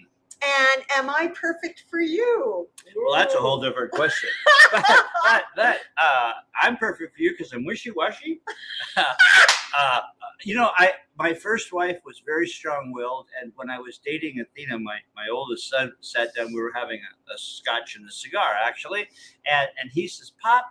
And 0.46 0.84
am 0.96 1.10
I 1.10 1.28
perfect 1.28 1.86
for 1.90 2.00
you? 2.00 2.68
Well, 2.96 3.16
that's 3.16 3.34
a 3.34 3.40
whole 3.40 3.60
different 3.60 3.92
question. 3.92 4.30
that, 4.72 5.46
that 5.56 5.78
uh, 5.98 6.34
I'm 6.62 6.78
perfect 6.78 7.16
for 7.16 7.22
you 7.22 7.32
because 7.32 7.52
I'm 7.52 7.66
wishy-washy. 7.66 8.42
uh, 8.98 10.02
you 10.44 10.54
know, 10.54 10.70
I 10.78 10.92
my 11.18 11.34
first 11.34 11.72
wife 11.74 11.98
was 12.06 12.22
very 12.26 12.48
strong-willed, 12.48 13.28
and 13.42 13.54
when 13.56 13.70
I 13.70 13.80
was 13.80 14.00
dating 14.00 14.40
Athena, 14.42 14.78
my, 14.80 14.98
my 15.16 15.28
oldest 15.32 15.70
son 15.70 15.94
sat 16.02 16.36
down. 16.36 16.48
We 16.48 16.62
were 16.62 16.74
having 16.76 17.00
a, 17.00 17.34
a 17.34 17.38
scotch 17.38 17.96
and 17.96 18.08
a 18.08 18.12
cigar, 18.12 18.54
actually, 18.62 19.08
and 19.50 19.70
and 19.82 19.90
he 19.92 20.08
says, 20.08 20.34
"Pop, 20.42 20.66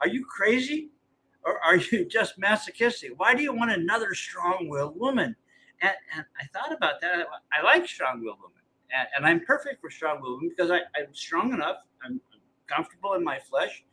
are 0.00 0.08
you 0.08 0.24
crazy, 0.24 0.90
or 1.44 1.58
are 1.62 1.76
you 1.76 2.04
just 2.10 2.38
masochistic? 2.38 3.12
Why 3.16 3.34
do 3.34 3.42
you 3.42 3.54
want 3.54 3.70
another 3.70 4.14
strong-willed 4.14 4.98
woman?" 4.98 5.36
And, 5.82 5.92
and 6.16 6.24
I 6.40 6.46
thought 6.58 6.74
about 6.74 7.00
that. 7.02 7.26
I 7.52 7.62
like 7.62 7.86
strong-willed 7.86 8.38
women 8.40 8.61
and, 8.96 9.08
and 9.16 9.26
I'm 9.26 9.40
perfect 9.44 9.80
for 9.80 9.90
strong 9.90 10.20
women 10.22 10.48
because 10.48 10.70
I, 10.70 10.78
I'm 10.98 11.14
strong 11.14 11.52
enough. 11.52 11.76
I'm 12.04 12.20
comfortable 12.68 13.14
in 13.14 13.24
my 13.24 13.38
flesh. 13.38 13.84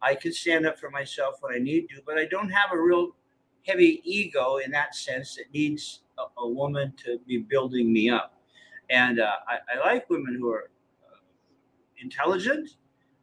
I 0.00 0.14
can 0.14 0.32
stand 0.32 0.66
up 0.66 0.78
for 0.78 0.90
myself 0.90 1.36
when 1.40 1.54
I 1.54 1.58
need 1.58 1.88
to, 1.90 1.96
but 2.06 2.18
I 2.18 2.26
don't 2.26 2.50
have 2.50 2.72
a 2.72 2.80
real 2.80 3.16
heavy 3.66 4.00
ego 4.04 4.58
in 4.58 4.70
that 4.70 4.94
sense 4.94 5.34
that 5.36 5.52
needs 5.52 6.02
a, 6.18 6.40
a 6.40 6.48
woman 6.48 6.92
to 7.04 7.18
be 7.26 7.38
building 7.38 7.92
me 7.92 8.08
up. 8.08 8.34
And 8.90 9.20
uh, 9.20 9.32
I, 9.46 9.76
I 9.76 9.86
like 9.92 10.08
women 10.08 10.36
who 10.38 10.50
are 10.50 10.70
uh, 11.06 11.18
intelligent, 12.00 12.70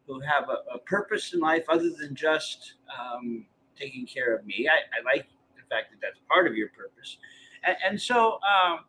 who 0.07 0.19
have 0.19 0.49
a, 0.49 0.75
a 0.75 0.79
purpose 0.79 1.33
in 1.33 1.39
life 1.39 1.63
other 1.69 1.89
than 1.89 2.13
just 2.13 2.75
um, 2.99 3.45
taking 3.77 4.05
care 4.05 4.35
of 4.35 4.45
me. 4.45 4.67
I, 4.69 4.75
I 4.75 5.15
like 5.15 5.27
the 5.55 5.63
fact 5.73 5.91
that 5.91 5.99
that's 6.01 6.19
part 6.29 6.45
of 6.47 6.55
your 6.55 6.69
purpose. 6.69 7.17
And, 7.63 7.75
and 7.85 8.01
so, 8.01 8.33
um, 8.33 8.79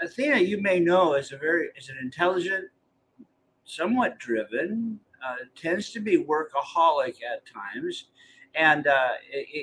Athena, 0.00 0.38
you 0.38 0.60
may 0.60 0.80
know, 0.80 1.14
is 1.14 1.32
a 1.32 1.36
very 1.36 1.68
is 1.76 1.88
an 1.88 1.96
intelligent, 2.00 2.66
somewhat 3.64 4.18
driven, 4.18 4.98
uh, 5.24 5.36
tends 5.56 5.90
to 5.90 6.00
be 6.00 6.24
workaholic 6.24 7.16
at 7.22 7.44
times, 7.46 8.06
and 8.54 8.86
uh, 8.86 9.10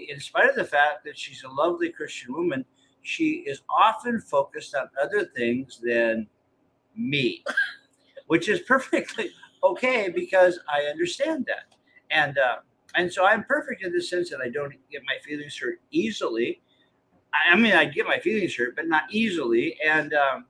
in 0.09 0.19
spite 0.19 0.50
of 0.50 0.55
the 0.55 0.65
fact 0.65 1.03
that 1.05 1.17
she's 1.17 1.43
a 1.43 1.50
lovely 1.50 1.89
Christian 1.89 2.33
woman, 2.33 2.65
she 3.01 3.43
is 3.47 3.62
often 3.69 4.19
focused 4.19 4.75
on 4.75 4.89
other 5.01 5.25
things 5.25 5.79
than 5.83 6.27
me, 6.95 7.43
which 8.27 8.50
is 8.50 8.59
perfectly 8.62 9.29
okay 9.63 10.09
because 10.09 10.59
I 10.67 10.83
understand 10.83 11.45
that, 11.47 11.75
and 12.12 12.38
uh, 12.38 12.57
and 12.95 13.12
so 13.12 13.25
I'm 13.25 13.43
perfect 13.43 13.83
in 13.83 13.91
the 13.91 14.01
sense 14.01 14.29
that 14.29 14.39
I 14.41 14.50
don't 14.50 14.74
get 14.91 15.01
my 15.05 15.17
feelings 15.24 15.57
hurt 15.57 15.79
easily. 15.91 16.62
I 17.34 17.55
mean, 17.55 17.74
I 17.74 17.86
get 17.86 18.07
my 18.07 18.19
feelings 18.19 18.55
hurt, 18.55 18.75
but 18.75 18.88
not 18.88 19.03
easily, 19.12 19.77
and 19.86 20.13
um, 20.13 20.46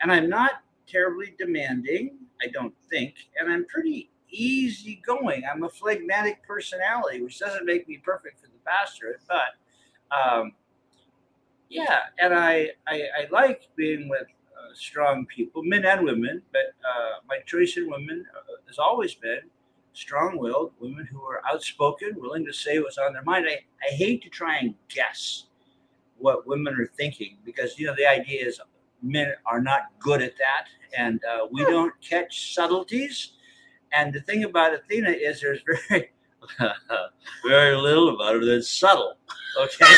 and 0.00 0.12
I'm 0.12 0.28
not 0.28 0.62
terribly 0.86 1.34
demanding. 1.38 2.18
I 2.42 2.46
don't 2.48 2.74
think, 2.88 3.14
and 3.38 3.50
I'm 3.50 3.64
pretty 3.66 4.10
easygoing. 4.30 5.42
I'm 5.50 5.64
a 5.64 5.68
phlegmatic 5.68 6.46
personality, 6.46 7.22
which 7.22 7.38
doesn't 7.38 7.64
make 7.64 7.88
me 7.88 7.98
perfect 7.98 8.40
for 8.40 8.46
the 8.46 8.58
pastorate, 8.64 9.20
but 9.26 10.16
um, 10.16 10.52
yeah, 11.68 12.00
and 12.18 12.34
I, 12.34 12.70
I 12.86 13.02
I 13.18 13.28
like 13.30 13.68
being 13.76 14.08
with 14.08 14.22
uh, 14.22 14.74
strong 14.74 15.26
people, 15.26 15.62
men 15.64 15.84
and 15.84 16.04
women. 16.04 16.42
But 16.52 16.74
uh, 16.84 17.20
my 17.28 17.40
choice 17.46 17.76
in 17.76 17.90
women 17.90 18.24
uh, 18.34 18.56
has 18.66 18.78
always 18.78 19.14
been 19.14 19.40
strong-willed 19.94 20.72
women 20.78 21.06
who 21.10 21.20
are 21.22 21.42
outspoken, 21.50 22.14
willing 22.16 22.46
to 22.46 22.52
say 22.52 22.78
what's 22.78 22.98
on 22.98 23.12
their 23.12 23.24
mind. 23.24 23.46
I, 23.48 23.64
I 23.84 23.94
hate 23.94 24.22
to 24.22 24.28
try 24.28 24.58
and 24.58 24.74
guess 24.88 25.47
what 26.18 26.46
women 26.46 26.74
are 26.78 26.86
thinking 26.96 27.38
because 27.44 27.78
you 27.78 27.86
know 27.86 27.94
the 27.96 28.06
idea 28.06 28.44
is 28.46 28.60
men 29.02 29.32
are 29.46 29.60
not 29.60 29.82
good 30.00 30.20
at 30.22 30.36
that 30.38 30.66
and 30.96 31.20
uh, 31.24 31.46
we 31.52 31.62
don't 31.64 31.92
catch 32.00 32.54
subtleties. 32.54 33.32
And 33.92 34.12
the 34.12 34.20
thing 34.20 34.44
about 34.44 34.74
athena 34.74 35.10
is 35.10 35.40
there's 35.40 35.60
very 35.88 36.10
very 37.46 37.76
little 37.76 38.14
about 38.14 38.34
her 38.34 38.44
that's 38.44 38.68
subtle 38.70 39.14
okay? 39.60 39.94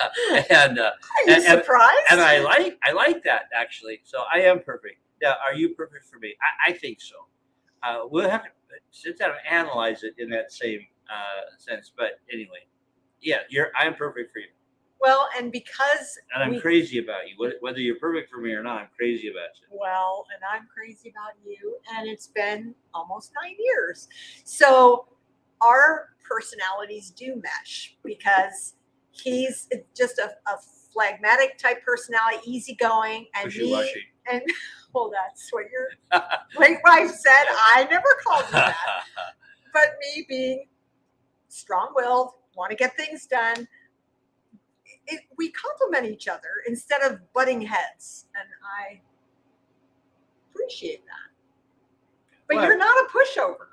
And 0.50 0.78
uh, 0.78 0.82
Are 0.82 1.30
you 1.30 1.34
and- 1.34 1.44
and- 1.46 1.62
and 2.10 2.20
i 2.20 2.38
like 2.40 2.78
i 2.84 2.92
like 2.92 3.22
that 3.24 3.42
actually. 3.54 4.00
So 4.04 4.22
i 4.32 4.40
am 4.40 4.60
perfect. 4.60 4.96
Yeah 5.22 5.34
are 5.46 5.54
you 5.54 5.70
perfect 5.74 6.06
for 6.10 6.18
me? 6.18 6.34
I, 6.66 6.70
I 6.70 6.72
think 6.74 7.00
so. 7.00 7.16
Uh, 7.82 8.00
we'll 8.10 8.28
have 8.28 8.42
to 8.44 8.50
sit 8.90 9.18
down 9.18 9.30
and 9.30 9.60
analyze 9.60 10.02
it 10.02 10.14
in 10.18 10.28
that 10.30 10.52
same 10.52 10.80
uh, 11.08 11.42
sense. 11.58 11.92
But 11.96 12.20
anyway 12.32 12.62
yeah 13.20 13.38
you're 13.48 13.70
i'm 13.76 13.94
perfect 13.94 14.32
for 14.32 14.40
you 14.40 14.48
well, 15.00 15.28
and 15.36 15.52
because 15.52 16.18
and 16.34 16.42
I'm 16.42 16.50
we- 16.50 16.60
crazy 16.60 16.98
about 16.98 17.28
you. 17.28 17.52
Whether 17.60 17.80
you're 17.80 17.98
perfect 17.98 18.30
for 18.30 18.38
me 18.38 18.52
or 18.52 18.62
not, 18.62 18.80
I'm 18.82 18.88
crazy 18.96 19.28
about 19.28 19.50
you. 19.60 19.78
Well, 19.78 20.26
and 20.34 20.42
I'm 20.50 20.66
crazy 20.72 21.10
about 21.10 21.32
you, 21.44 21.76
and 21.94 22.08
it's 22.08 22.28
been 22.28 22.74
almost 22.92 23.32
nine 23.42 23.56
years. 23.58 24.08
So 24.44 25.08
our 25.60 26.10
personalities 26.22 27.10
do 27.10 27.40
mesh 27.42 27.96
because 28.02 28.74
he's 29.10 29.68
just 29.96 30.18
a, 30.18 30.30
a 30.50 30.58
phlegmatic 30.92 31.58
type 31.58 31.84
personality, 31.84 32.38
easygoing, 32.44 33.26
and 33.34 33.54
me. 33.54 33.92
And 34.30 34.42
well, 34.94 35.10
that's 35.10 35.52
what 35.52 35.64
your 35.70 35.88
late 36.58 36.78
wife 36.84 37.10
said. 37.10 37.44
I 37.50 37.86
never 37.90 38.06
called 38.24 38.44
you 38.46 38.52
that, 38.52 38.76
but 39.72 39.96
me 40.00 40.24
being 40.28 40.66
strong-willed, 41.48 42.30
want 42.56 42.70
to 42.70 42.76
get 42.76 42.96
things 42.96 43.26
done. 43.26 43.66
It, 45.06 45.22
we 45.36 45.50
complement 45.52 46.06
each 46.06 46.28
other 46.28 46.62
instead 46.66 47.02
of 47.02 47.20
butting 47.32 47.60
heads, 47.60 48.26
and 48.34 48.48
I 48.80 49.00
appreciate 50.50 51.04
that. 51.06 51.30
But 52.48 52.56
Well- 52.56 52.66
you're 52.66 52.78
not 52.78 52.96
a 52.98 53.08
pushover. 53.08 53.68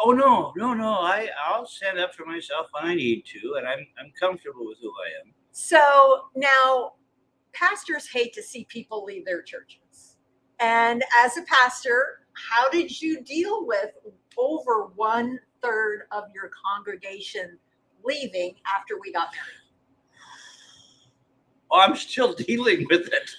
oh 0.00 0.12
no, 0.12 0.52
no, 0.56 0.74
no! 0.74 0.94
I 0.94 1.28
I'll 1.44 1.66
stand 1.66 1.98
up 1.98 2.14
for 2.14 2.24
myself 2.24 2.68
when 2.72 2.84
I 2.84 2.94
need 2.94 3.24
to, 3.26 3.54
and 3.58 3.66
I'm 3.66 3.86
I'm 3.98 4.12
comfortable 4.18 4.66
with 4.66 4.78
who 4.80 4.90
I 4.90 5.20
am. 5.26 5.34
So 5.52 6.28
now 6.34 6.94
pastors 7.52 8.08
hate 8.10 8.32
to 8.34 8.42
see 8.42 8.64
people 8.64 9.04
leave 9.04 9.24
their 9.24 9.42
churches. 9.42 10.16
And 10.60 11.04
as 11.18 11.36
a 11.36 11.42
pastor, 11.42 12.20
how 12.34 12.68
did 12.70 13.00
you 13.02 13.20
deal 13.22 13.66
with 13.66 13.90
over 14.38 14.86
one 14.94 15.38
third 15.60 16.06
of 16.12 16.24
your 16.34 16.50
congregation 16.64 17.58
leaving 18.04 18.54
after 18.66 18.98
we 18.98 19.12
got 19.12 19.28
married? 19.32 19.61
Well, 21.72 21.80
I'm 21.80 21.96
still 21.96 22.34
dealing 22.48 22.86
with 22.90 23.08
it 23.08 23.30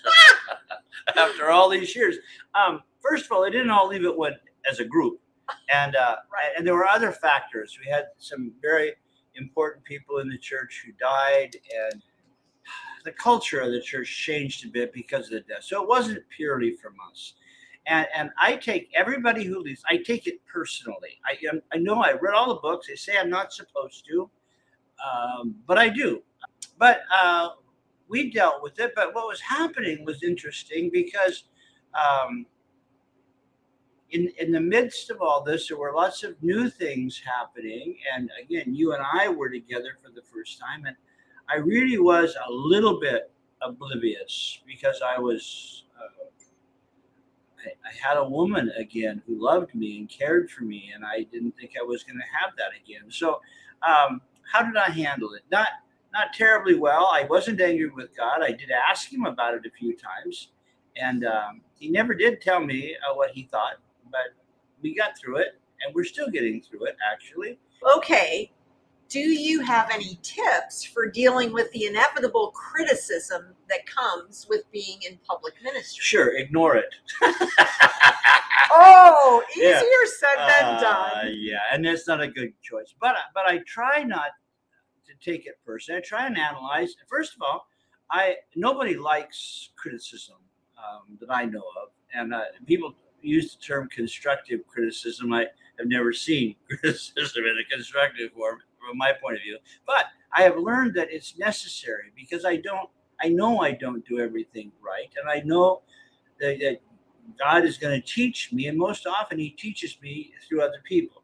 after 1.17 1.51
all 1.51 1.69
these 1.69 1.95
years. 1.95 2.17
Um, 2.55 2.81
first 2.99 3.25
of 3.25 3.31
all, 3.31 3.43
they 3.43 3.51
didn't 3.51 3.69
all 3.69 3.87
leave 3.87 4.05
it 4.05 4.17
when, 4.17 4.33
as 4.69 4.79
a 4.79 4.85
group, 4.85 5.19
and 5.71 5.95
uh, 5.95 6.15
Right. 6.33 6.51
and 6.57 6.65
there 6.65 6.73
were 6.73 6.87
other 6.87 7.11
factors. 7.11 7.77
We 7.83 7.89
had 7.91 8.05
some 8.17 8.51
very 8.61 8.93
important 9.35 9.85
people 9.85 10.17
in 10.17 10.29
the 10.29 10.37
church 10.37 10.83
who 10.85 10.91
died, 10.93 11.55
and 11.91 12.01
the 13.05 13.11
culture 13.11 13.59
of 13.59 13.71
the 13.71 13.81
church 13.81 14.09
changed 14.25 14.65
a 14.65 14.69
bit 14.69 14.93
because 14.93 15.25
of 15.25 15.31
the 15.31 15.41
death. 15.41 15.63
So 15.63 15.83
it 15.83 15.87
wasn't 15.87 16.23
purely 16.35 16.71
from 16.71 16.95
us. 17.11 17.33
And 17.85 18.07
and 18.15 18.31
I 18.39 18.55
take 18.55 18.89
everybody 18.95 19.43
who 19.43 19.59
leaves. 19.59 19.83
I 19.89 19.97
take 19.97 20.25
it 20.25 20.39
personally. 20.51 21.19
I 21.25 21.37
I 21.71 21.77
know 21.77 22.01
I 22.01 22.13
read 22.13 22.33
all 22.33 22.47
the 22.55 22.61
books. 22.61 22.87
They 22.87 22.95
say 22.95 23.17
I'm 23.17 23.29
not 23.29 23.53
supposed 23.53 24.05
to, 24.07 24.29
um, 25.05 25.55
but 25.67 25.77
I 25.77 25.89
do. 25.89 26.23
But 26.79 27.01
uh, 27.13 27.49
we 28.13 28.31
dealt 28.31 28.61
with 28.63 28.79
it. 28.79 28.93
But 28.95 29.13
what 29.15 29.27
was 29.27 29.41
happening 29.41 30.05
was 30.05 30.23
interesting 30.23 30.89
because. 30.93 31.43
Um, 31.93 32.45
in, 34.13 34.31
in 34.39 34.51
the 34.51 34.61
midst 34.61 35.09
of 35.09 35.21
all 35.21 35.43
this, 35.43 35.67
there 35.67 35.77
were 35.77 35.91
lots 35.93 36.23
of 36.23 36.41
new 36.43 36.69
things 36.69 37.19
happening. 37.25 37.97
And 38.15 38.29
again, 38.41 38.73
you 38.73 38.93
and 38.93 39.03
I 39.11 39.27
were 39.27 39.49
together 39.49 39.97
for 40.01 40.11
the 40.11 40.21
first 40.21 40.59
time. 40.59 40.85
And 40.85 40.95
I 41.49 41.55
really 41.55 41.97
was 41.97 42.35
a 42.47 42.51
little 42.51 42.99
bit 42.99 43.31
oblivious 43.61 44.59
because 44.67 45.01
I 45.03 45.19
was, 45.19 45.85
uh, 45.99 46.25
I, 47.65 47.69
I 47.89 48.07
had 48.07 48.17
a 48.17 48.23
woman 48.23 48.71
again 48.77 49.21
who 49.25 49.43
loved 49.43 49.73
me 49.73 49.97
and 49.97 50.07
cared 50.07 50.51
for 50.51 50.63
me. 50.63 50.91
And 50.93 51.03
I 51.03 51.23
didn't 51.31 51.57
think 51.57 51.71
I 51.79 51.83
was 51.83 52.03
going 52.03 52.17
to 52.17 52.37
have 52.39 52.55
that 52.57 52.71
again. 52.79 53.09
So, 53.09 53.41
um, 53.81 54.21
how 54.51 54.61
did 54.61 54.77
I 54.77 54.91
handle 54.91 55.33
it? 55.33 55.41
Not, 55.51 55.69
not 56.13 56.33
terribly 56.33 56.75
well. 56.75 57.09
I 57.11 57.23
wasn't 57.23 57.59
angry 57.59 57.89
with 57.89 58.15
God. 58.15 58.41
I 58.43 58.51
did 58.51 58.69
ask 58.71 59.11
him 59.11 59.25
about 59.25 59.55
it 59.55 59.65
a 59.65 59.71
few 59.71 59.95
times. 59.97 60.49
And 60.95 61.25
um, 61.25 61.61
he 61.77 61.89
never 61.89 62.13
did 62.13 62.39
tell 62.39 62.59
me 62.59 62.95
uh, 63.09 63.15
what 63.15 63.31
he 63.31 63.43
thought 63.43 63.75
but 64.11 64.35
we 64.83 64.93
got 64.93 65.17
through 65.17 65.37
it 65.37 65.59
and 65.83 65.95
we're 65.95 66.03
still 66.03 66.29
getting 66.29 66.61
through 66.61 66.85
it 66.85 66.95
actually 67.11 67.57
Okay. 67.97 68.51
Do 69.09 69.19
you 69.19 69.59
have 69.61 69.89
any 69.91 70.19
tips 70.21 70.83
for 70.83 71.07
dealing 71.09 71.51
with 71.51 71.71
the 71.71 71.85
inevitable 71.85 72.51
criticism 72.51 73.55
that 73.69 73.85
comes 73.87 74.45
with 74.49 74.69
being 74.71 74.99
in 75.09 75.17
public 75.27 75.55
ministry? 75.63 76.01
sure 76.03 76.37
ignore 76.37 76.75
it 76.75 76.93
Oh, 78.75 79.43
easier 79.55 79.71
Yeah. 79.71 79.81
said 80.05 80.37
than 80.47 80.65
Uh, 80.75 80.79
done. 80.81 81.33
yeah 81.37 81.59
and 81.71 81.85
that's 81.85 82.07
not 82.07 82.21
a 82.21 82.27
good 82.27 82.53
choice 82.61 82.93
but 82.99 83.15
but 83.33 83.45
i 83.47 83.57
try 83.67 84.03
not 84.03 84.29
to 85.05 85.13
take 85.23 85.45
it 85.45 85.59
personally 85.65 85.99
i 85.99 86.01
try 86.01 86.25
and 86.25 86.37
analyze 86.37 86.95
first 87.07 87.35
of 87.35 87.41
all 87.41 87.67
i 88.11 88.35
nobody 88.55 88.95
likes 88.95 89.69
criticism 89.75 90.37
um, 90.77 91.17
that 91.19 91.33
i 91.33 91.45
know 91.45 91.63
of 91.81 91.89
and 92.13 92.33
uh, 92.33 92.41
people 92.65 92.93
use 93.21 93.55
the 93.55 93.61
term 93.61 93.87
constructive 93.89 94.61
criticism 94.67 95.33
i 95.33 95.45
have 95.77 95.87
never 95.87 96.13
seen 96.13 96.55
criticism 96.79 97.43
in 97.45 97.57
a 97.57 97.75
constructive 97.75 98.31
form 98.33 98.59
from 98.79 98.97
my 98.97 99.13
point 99.21 99.37
of 99.37 99.41
view 99.43 99.57
but 99.85 100.05
i 100.35 100.41
have 100.41 100.57
learned 100.57 100.93
that 100.93 101.11
it's 101.11 101.37
necessary 101.37 102.11
because 102.15 102.45
i 102.45 102.55
don't 102.55 102.89
i 103.21 103.29
know 103.29 103.59
i 103.59 103.71
don't 103.71 104.05
do 104.05 104.19
everything 104.19 104.71
right 104.81 105.11
and 105.19 105.29
i 105.29 105.41
know 105.45 105.81
that, 106.39 106.59
that 106.59 106.81
God 107.39 107.65
is 107.65 107.77
going 107.77 107.99
to 107.99 108.05
teach 108.05 108.51
me, 108.51 108.67
and 108.67 108.77
most 108.77 109.07
often 109.07 109.39
He 109.39 109.49
teaches 109.49 109.97
me 110.01 110.33
through 110.47 110.61
other 110.61 110.81
people. 110.83 111.23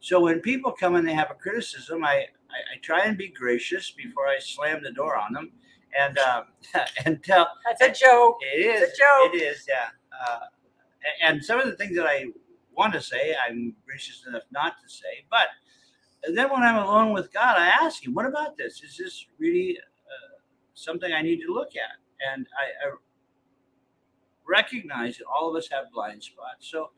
So 0.00 0.20
when 0.20 0.40
people 0.40 0.72
come 0.72 0.94
and 0.94 1.06
they 1.06 1.14
have 1.14 1.30
a 1.30 1.34
criticism, 1.34 2.04
I, 2.04 2.26
I, 2.50 2.76
I 2.76 2.78
try 2.82 3.04
and 3.04 3.16
be 3.18 3.28
gracious 3.28 3.90
before 3.90 4.26
I 4.28 4.38
slam 4.40 4.82
the 4.82 4.92
door 4.92 5.16
on 5.16 5.32
them, 5.32 5.52
and 5.98 6.18
um, 6.18 6.44
and 7.04 7.22
tell 7.22 7.48
That's 7.66 7.82
a 8.00 8.04
joke. 8.04 8.38
it 8.42 8.60
is 8.66 8.82
It's 8.82 8.98
a 8.98 9.02
joke. 9.02 9.34
It 9.34 9.42
is, 9.42 9.66
yeah. 9.68 9.88
Uh, 10.12 10.46
and 11.22 11.44
some 11.44 11.60
of 11.60 11.66
the 11.66 11.76
things 11.76 11.96
that 11.96 12.06
I 12.06 12.26
want 12.76 12.92
to 12.94 13.00
say, 13.00 13.34
I'm 13.48 13.74
gracious 13.86 14.24
enough 14.28 14.42
not 14.52 14.74
to 14.82 14.88
say. 14.88 15.24
But 15.30 15.48
then 16.34 16.50
when 16.50 16.62
I'm 16.62 16.76
alone 16.82 17.12
with 17.12 17.32
God, 17.32 17.56
I 17.58 17.68
ask 17.68 18.06
Him, 18.06 18.14
"What 18.14 18.26
about 18.26 18.56
this? 18.56 18.82
Is 18.82 18.96
this 18.96 19.26
really 19.38 19.78
uh, 19.78 20.38
something 20.74 21.12
I 21.12 21.22
need 21.22 21.40
to 21.46 21.52
look 21.52 21.76
at?" 21.76 21.96
And 22.34 22.46
I, 22.58 22.88
I 22.88 22.92
recognize 24.48 25.18
that 25.18 25.24
all 25.26 25.50
of 25.50 25.56
us 25.56 25.68
have 25.70 25.86
blind 25.92 26.22
spots. 26.22 26.70
So 26.70 26.90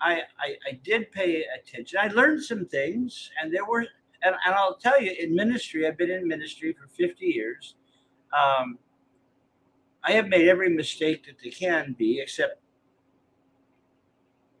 I, 0.00 0.22
I, 0.40 0.56
I 0.68 0.80
did 0.84 1.10
pay 1.12 1.44
attention. 1.44 1.98
I 2.00 2.08
learned 2.08 2.42
some 2.42 2.66
things, 2.66 3.30
and 3.42 3.52
there 3.54 3.64
were, 3.66 3.86
and, 4.22 4.34
and 4.44 4.54
I'll 4.54 4.76
tell 4.76 5.00
you, 5.00 5.14
in 5.18 5.34
ministry, 5.34 5.86
I've 5.86 5.98
been 5.98 6.10
in 6.10 6.26
ministry 6.26 6.74
for 6.74 6.88
50 6.88 7.24
years. 7.24 7.74
Um, 8.36 8.78
I 10.04 10.12
have 10.12 10.28
made 10.28 10.48
every 10.48 10.70
mistake 10.70 11.26
that 11.26 11.36
there 11.42 11.52
can 11.52 11.94
be, 11.98 12.20
except 12.20 12.60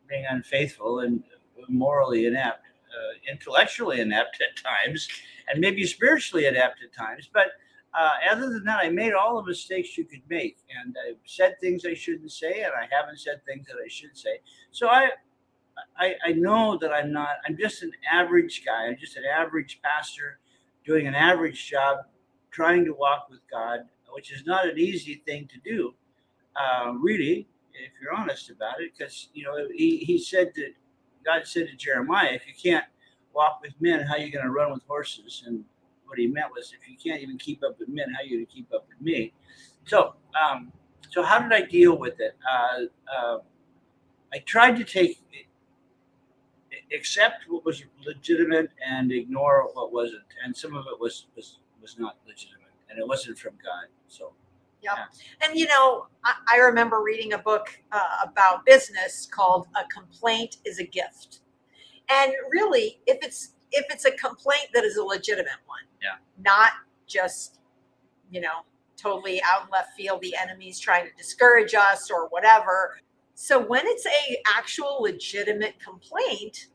being 0.08 0.24
unfaithful 0.28 1.00
and 1.00 1.22
morally 1.68 2.26
inept, 2.26 2.64
uh, 2.88 3.32
intellectually 3.32 4.00
inept 4.00 4.40
at 4.40 4.62
times, 4.62 5.08
and 5.48 5.60
maybe 5.60 5.84
spiritually 5.84 6.46
inept 6.46 6.78
at 6.82 6.92
times. 6.92 7.28
But 7.32 7.48
uh, 7.98 8.10
other 8.30 8.48
than 8.50 8.64
that, 8.64 8.84
I 8.84 8.90
made 8.90 9.12
all 9.12 9.40
the 9.40 9.46
mistakes 9.46 9.96
you 9.96 10.04
could 10.04 10.22
make, 10.28 10.58
and 10.82 10.94
I've 11.08 11.16
said 11.24 11.56
things 11.60 11.84
I 11.84 11.94
shouldn't 11.94 12.32
say, 12.32 12.62
and 12.62 12.72
I 12.72 12.88
haven't 12.94 13.18
said 13.18 13.40
things 13.46 13.66
that 13.66 13.76
I 13.84 13.88
should 13.88 14.16
say. 14.16 14.40
So 14.70 14.88
I, 14.88 15.10
I, 15.98 16.14
I 16.24 16.32
know 16.32 16.78
that 16.78 16.92
I'm 16.92 17.12
not. 17.12 17.36
I'm 17.46 17.56
just 17.56 17.82
an 17.82 17.92
average 18.10 18.64
guy. 18.64 18.86
I'm 18.86 18.96
just 18.98 19.16
an 19.16 19.24
average 19.24 19.80
pastor, 19.82 20.38
doing 20.84 21.06
an 21.06 21.14
average 21.14 21.68
job, 21.68 21.98
trying 22.50 22.84
to 22.84 22.92
walk 22.92 23.28
with 23.30 23.40
God, 23.50 23.80
which 24.12 24.32
is 24.32 24.44
not 24.46 24.68
an 24.68 24.78
easy 24.78 25.22
thing 25.26 25.48
to 25.48 25.58
do, 25.64 25.94
uh, 26.56 26.92
really, 26.92 27.48
if 27.72 27.92
you're 28.00 28.14
honest 28.14 28.50
about 28.50 28.80
it. 28.80 28.92
Because 28.96 29.28
you 29.34 29.44
know, 29.44 29.68
he, 29.74 29.98
he 29.98 30.18
said 30.18 30.52
that 30.56 30.72
God 31.24 31.46
said 31.46 31.68
to 31.68 31.76
Jeremiah, 31.76 32.30
if 32.32 32.46
you 32.46 32.54
can't 32.54 32.84
walk 33.34 33.60
with 33.62 33.74
men, 33.80 34.06
how 34.06 34.14
are 34.14 34.18
you 34.18 34.32
going 34.32 34.44
to 34.44 34.50
run 34.50 34.72
with 34.72 34.82
horses? 34.86 35.44
And 35.46 35.64
what 36.06 36.18
he 36.18 36.26
meant 36.26 36.52
was, 36.54 36.72
if 36.72 36.88
you 36.88 36.96
can't 36.96 37.22
even 37.22 37.38
keep 37.38 37.62
up 37.62 37.78
with 37.78 37.88
men, 37.88 38.06
how 38.14 38.22
are 38.22 38.24
you 38.24 38.38
going 38.38 38.46
to 38.46 38.52
keep 38.52 38.72
up 38.74 38.86
with 38.88 39.00
me? 39.00 39.32
So, 39.84 40.14
um, 40.42 40.72
so 41.10 41.22
how 41.22 41.38
did 41.40 41.52
I 41.52 41.62
deal 41.62 41.98
with 41.98 42.20
it? 42.20 42.36
Uh, 42.50 43.14
uh, 43.14 43.38
I 44.32 44.38
tried 44.40 44.76
to 44.76 44.84
take 44.84 45.20
accept 46.94 47.44
what 47.48 47.64
was 47.64 47.84
legitimate 48.04 48.70
and 48.84 49.12
ignore 49.12 49.68
what 49.74 49.92
wasn't, 49.92 50.22
and 50.44 50.56
some 50.56 50.74
of 50.74 50.86
it 50.92 50.98
was 51.00 51.26
was 51.36 51.58
was 51.80 51.98
not 51.98 52.16
legitimate, 52.26 52.72
and 52.90 52.98
it 52.98 53.06
wasn't 53.06 53.38
from 53.38 53.52
God. 53.62 53.86
So 54.08 54.32
yeah. 54.82 55.06
And 55.42 55.58
you 55.58 55.66
know, 55.66 56.06
I, 56.24 56.34
I 56.54 56.56
remember 56.58 57.02
reading 57.02 57.32
a 57.32 57.38
book 57.38 57.80
uh, 57.92 58.00
about 58.24 58.64
business 58.64 59.26
called 59.30 59.66
"A 59.76 59.84
Complaint 59.88 60.58
Is 60.64 60.78
a 60.78 60.84
Gift," 60.84 61.40
and 62.08 62.32
really, 62.50 63.00
if 63.06 63.18
it's 63.22 63.54
if 63.72 63.84
it's 63.90 64.04
a 64.04 64.12
complaint 64.12 64.68
that 64.74 64.84
is 64.84 64.96
a 64.96 65.02
legitimate 65.04 65.60
one, 65.66 65.80
Yeah. 66.02 66.16
not 66.42 66.72
just 67.06 67.60
you 68.30 68.40
know 68.40 68.62
totally 68.96 69.40
out 69.42 69.64
in 69.64 69.68
left 69.70 69.94
field, 69.96 70.20
the 70.22 70.34
enemy's 70.36 70.78
trying 70.78 71.04
to 71.06 71.12
discourage 71.16 71.74
us 71.74 72.10
or 72.10 72.28
whatever. 72.28 72.98
So 73.34 73.64
when 73.64 73.82
it's 73.86 74.04
a 74.06 74.38
actual 74.56 74.98
legitimate 75.00 75.74
complaint, 75.78 76.68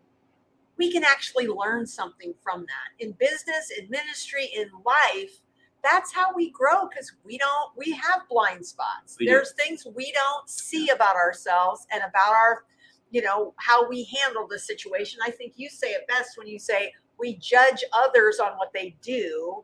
we 0.77 0.91
can 0.91 1.03
actually 1.03 1.47
learn 1.47 1.85
something 1.85 2.33
from 2.43 2.61
that. 2.61 3.05
In 3.05 3.11
business, 3.13 3.71
in 3.77 3.89
ministry, 3.89 4.49
in 4.55 4.69
life 4.85 5.39
that's 5.83 6.13
how 6.13 6.33
we 6.33 6.49
grow 6.51 6.87
because 6.87 7.11
we 7.25 7.37
don't 7.37 7.71
we 7.75 7.91
have 7.91 8.21
blind 8.29 8.65
spots. 8.65 9.17
We 9.19 9.25
do. 9.25 9.33
there's 9.33 9.51
things 9.53 9.85
we 9.95 10.11
don't 10.13 10.49
see 10.49 10.89
about 10.89 11.15
ourselves 11.15 11.85
and 11.91 12.01
about 12.01 12.33
our 12.33 12.63
you 13.11 13.21
know 13.21 13.53
how 13.57 13.87
we 13.87 14.05
handle 14.05 14.47
the 14.47 14.57
situation. 14.57 15.19
I 15.25 15.29
think 15.31 15.53
you 15.57 15.69
say 15.69 15.91
it 15.91 16.07
best 16.07 16.37
when 16.37 16.47
you 16.47 16.57
say 16.57 16.93
we 17.19 17.35
judge 17.35 17.83
others 17.91 18.39
on 18.39 18.53
what 18.53 18.71
they 18.73 18.95
do 19.01 19.63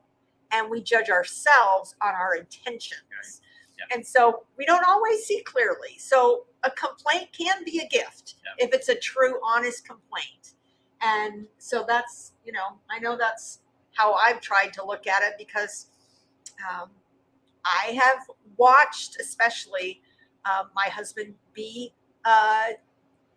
and 0.51 0.69
we 0.69 0.81
judge 0.83 1.09
ourselves 1.09 1.95
on 2.01 2.13
our 2.13 2.35
intentions. 2.35 3.41
Yeah. 3.77 3.95
and 3.95 4.05
so 4.05 4.43
we 4.57 4.65
don't 4.65 4.85
always 4.85 5.23
see 5.23 5.41
clearly. 5.43 5.97
So 5.97 6.47
a 6.63 6.71
complaint 6.71 7.29
can 7.31 7.63
be 7.63 7.79
a 7.79 7.87
gift 7.87 8.35
Yeah. 8.43 8.65
if 8.65 8.73
it's 8.73 8.89
a 8.89 8.95
true 8.95 9.39
honest 9.41 9.87
complaint 9.87 10.55
and 11.01 11.45
so 11.57 11.85
that's 11.87 12.33
you 12.45 12.51
know 12.51 12.77
i 12.89 12.99
know 12.99 13.17
that's 13.17 13.59
how 13.95 14.13
i've 14.13 14.41
tried 14.41 14.71
to 14.73 14.83
look 14.85 15.07
at 15.07 15.21
it 15.23 15.33
because 15.37 15.87
um, 16.69 16.89
I 17.65 17.91
have 17.93 18.19
watched, 18.57 19.17
especially 19.19 20.01
uh, 20.45 20.63
my 20.75 20.85
husband 20.85 21.35
be, 21.53 21.93
uh, 22.25 22.69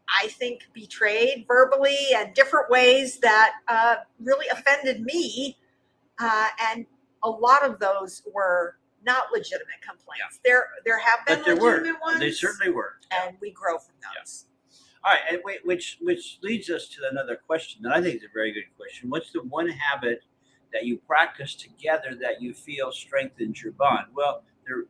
I 0.08 0.26
think, 0.28 0.62
betrayed 0.72 1.44
verbally 1.46 1.96
and 2.14 2.34
different 2.34 2.70
ways 2.70 3.18
that 3.18 3.52
uh, 3.68 3.96
really 4.20 4.46
offended 4.48 5.02
me. 5.02 5.56
Uh, 6.18 6.48
and 6.70 6.86
a 7.24 7.30
lot 7.30 7.64
of 7.64 7.78
those 7.78 8.22
were 8.32 8.76
not 9.04 9.24
legitimate 9.32 9.80
complaints. 9.86 10.40
There 10.44 10.66
there 10.84 10.98
have 10.98 11.26
been 11.26 11.38
But 11.38 11.44
there 11.44 11.56
were. 11.56 11.72
legitimate 11.78 12.00
ones. 12.02 12.20
They 12.20 12.30
certainly 12.32 12.72
were. 12.72 12.94
and 13.10 13.36
we 13.40 13.50
grow 13.50 13.78
from 13.78 13.94
those. 14.18 14.46
All 15.04 15.12
right, 15.12 15.20
and 15.30 15.40
wait, 15.44 15.64
which 15.64 15.98
which 16.00 16.38
leads 16.42 16.70
us 16.70 16.86
to 16.88 17.00
another 17.10 17.36
question 17.36 17.82
that 17.82 17.92
I 17.92 18.00
think 18.00 18.16
is 18.16 18.22
a 18.22 18.32
very 18.32 18.52
good 18.52 18.66
question. 18.76 19.10
What's 19.10 19.32
the 19.32 19.42
one 19.42 19.68
habit 19.68 20.20
that 20.72 20.84
you 20.84 20.96
practice 20.98 21.54
together 21.54 22.16
that 22.20 22.40
you 22.40 22.54
feel 22.54 22.92
strengthens 22.92 23.62
your 23.62 23.72
bond? 23.72 24.06
Well, 24.14 24.44
there 24.66 24.84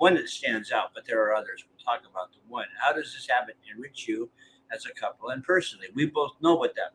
one 0.00 0.14
that 0.14 0.28
stands 0.28 0.72
out, 0.72 0.92
but 0.94 1.04
there 1.06 1.22
are 1.22 1.34
others. 1.34 1.64
We'll 1.68 1.84
talk 1.84 2.04
about 2.10 2.32
the 2.32 2.38
one. 2.48 2.66
How 2.80 2.92
does 2.92 3.12
this 3.12 3.28
habit 3.28 3.56
enrich 3.70 4.08
you 4.08 4.30
as 4.72 4.86
a 4.86 4.98
couple 4.98 5.28
and 5.28 5.44
personally? 5.44 5.88
We 5.94 6.06
both 6.06 6.32
know 6.40 6.54
what 6.54 6.74
that 6.76 6.94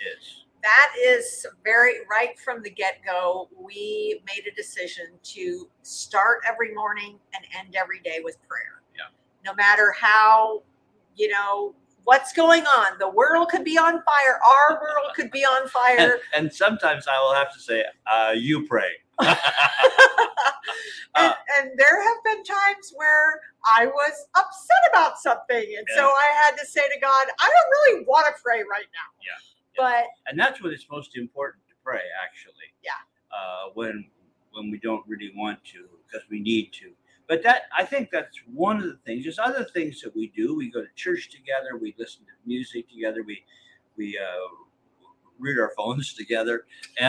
is. 0.00 0.44
That 0.62 0.92
is 0.98 1.46
very 1.64 1.96
right 2.10 2.38
from 2.40 2.62
the 2.62 2.70
get 2.70 3.00
go. 3.04 3.50
We 3.60 4.22
made 4.26 4.50
a 4.50 4.54
decision 4.54 5.06
to 5.22 5.68
start 5.82 6.38
every 6.48 6.74
morning 6.74 7.18
and 7.34 7.44
end 7.56 7.76
every 7.76 8.00
day 8.00 8.20
with 8.24 8.36
prayer. 8.48 8.82
Yeah. 8.94 9.14
No 9.44 9.54
matter 9.54 9.92
how, 9.92 10.62
you 11.14 11.28
know, 11.28 11.74
what's 12.06 12.32
going 12.32 12.64
on, 12.64 12.98
the 12.98 13.08
world 13.08 13.50
could 13.50 13.64
be 13.64 13.76
on 13.76 14.02
fire, 14.02 14.40
our 14.46 14.80
world 14.80 15.14
could 15.14 15.30
be 15.30 15.44
on 15.44 15.68
fire. 15.68 16.18
and 16.34 16.50
sometimes 16.52 17.06
I 17.06 17.20
will 17.20 17.34
have 17.34 17.52
to 17.52 17.60
say, 17.60 17.84
uh, 18.10 18.32
"You 18.34 18.66
pray." 18.66 18.88
and, 19.20 19.36
and 21.16 21.70
there 21.76 22.02
have 22.02 22.24
been 22.24 22.44
times 22.44 22.92
where 22.94 23.40
I 23.64 23.86
was 23.86 24.26
upset 24.36 24.76
about 24.90 25.18
something. 25.18 25.74
And 25.78 25.86
so 25.96 26.04
I 26.04 26.30
had 26.44 26.56
to 26.58 26.66
say 26.66 26.82
to 26.82 27.00
God, 27.00 27.26
I 27.40 27.50
don't 27.50 27.70
really 27.70 28.04
want 28.06 28.26
to 28.26 28.32
pray 28.42 28.58
right 28.58 28.86
now. 28.92 29.10
Yeah. 29.22 29.38
But 29.76 30.04
and 30.26 30.38
that's 30.38 30.62
when 30.62 30.72
it's 30.72 30.86
most 30.90 31.16
important 31.16 31.62
to 31.68 31.74
pray 31.84 32.00
actually 32.22 32.72
Yeah. 32.84 32.92
uh, 33.30 33.70
when 33.74 34.06
when 34.52 34.70
we 34.70 34.78
don't 34.78 35.04
really 35.06 35.32
want 35.36 35.62
to 35.72 35.86
because 36.06 36.26
we 36.30 36.40
need 36.40 36.72
to 36.74 36.92
but 37.28 37.42
that 37.42 37.62
i 37.76 37.84
think 37.84 38.10
that's 38.12 38.38
one 38.52 38.78
of 38.78 38.84
the 38.84 38.98
things. 39.06 39.24
There's 39.24 39.38
other 39.38 39.64
things 39.64 40.00
that 40.02 40.14
we 40.16 40.28
do. 40.36 40.54
We 40.56 40.70
go 40.70 40.82
to 40.82 40.88
church 40.96 41.30
together. 41.30 41.76
We 41.80 41.94
listen 41.98 42.24
to 42.26 42.32
music 42.46 42.88
together. 42.88 43.22
We 43.24 43.44
we 43.96 44.18
uh, 44.18 44.48
read 45.38 45.58
our 45.58 45.72
phones 45.76 46.14
together. 46.14 46.66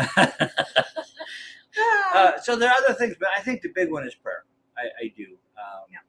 Uh, 2.16 2.40
so 2.42 2.56
there 2.56 2.70
are 2.70 2.76
other 2.86 2.94
things 2.96 3.16
but 3.20 3.30
i 3.38 3.42
think 3.42 3.62
the 3.62 3.70
big 3.76 3.92
one 3.92 4.08
is 4.08 4.16
prayer. 4.16 4.46
I, 4.78 5.06
I 5.06 5.14
do. 5.16 5.26
Um, 5.58 5.86
Yeah. 5.92 6.00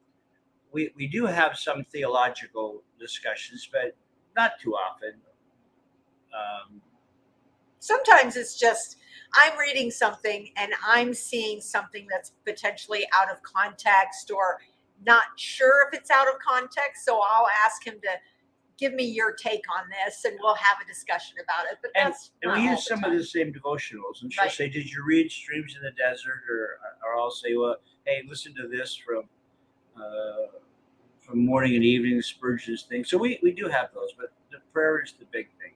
we, 0.72 0.90
we 0.96 1.06
do 1.08 1.26
have 1.26 1.58
some 1.58 1.84
theological 1.84 2.82
discussions 3.00 3.68
but 3.72 3.96
not 4.36 4.52
too 4.62 4.74
often. 4.74 5.14
Um, 6.32 6.80
sometimes 7.80 8.36
it's 8.36 8.58
just 8.58 8.97
I'm 9.34 9.58
reading 9.58 9.90
something 9.90 10.50
and 10.56 10.72
I'm 10.86 11.14
seeing 11.14 11.60
something 11.60 12.06
that's 12.10 12.32
potentially 12.44 13.06
out 13.18 13.30
of 13.30 13.42
context 13.42 14.30
or 14.30 14.60
not 15.06 15.24
sure 15.36 15.88
if 15.88 15.98
it's 15.98 16.10
out 16.10 16.28
of 16.28 16.34
context. 16.40 17.04
So 17.04 17.20
I'll 17.20 17.48
ask 17.66 17.86
him 17.86 17.94
to 18.02 18.08
give 18.78 18.94
me 18.94 19.04
your 19.04 19.32
take 19.32 19.62
on 19.76 19.84
this 19.90 20.24
and 20.24 20.38
we'll 20.42 20.54
have 20.54 20.78
a 20.82 20.86
discussion 20.86 21.36
about 21.42 21.70
it. 21.70 21.78
But 21.82 21.92
and, 21.96 22.12
that's 22.12 22.30
and 22.42 22.52
we 22.52 22.70
use 22.70 22.86
some 22.86 23.00
time. 23.00 23.12
of 23.12 23.18
the 23.18 23.24
same 23.24 23.52
devotionals 23.52 24.22
and 24.22 24.32
she'll 24.32 24.44
Right. 24.44 24.52
say 24.52 24.68
did 24.68 24.90
you 24.90 25.04
read 25.04 25.30
streams 25.30 25.76
in 25.76 25.82
the 25.82 25.90
desert 25.92 26.42
or 26.50 26.78
or 27.04 27.18
i'll 27.20 27.30
say 27.30 27.54
well 27.56 27.76
hey 28.06 28.22
listen 28.28 28.54
to 28.54 28.68
this 28.68 28.94
from 28.96 29.24
uh, 29.96 30.46
from 31.20 31.44
morning 31.44 31.74
and 31.74 31.84
evening 31.84 32.22
spurgeon's 32.22 32.82
thing 32.84 33.04
so 33.04 33.18
we 33.18 33.38
we 33.42 33.52
do 33.52 33.66
have 33.68 33.90
those 33.94 34.10
but 34.18 34.32
the 34.52 34.58
prayer 34.72 35.00
is 35.02 35.14
the 35.18 35.26
big 35.32 35.48
thing. 35.60 35.67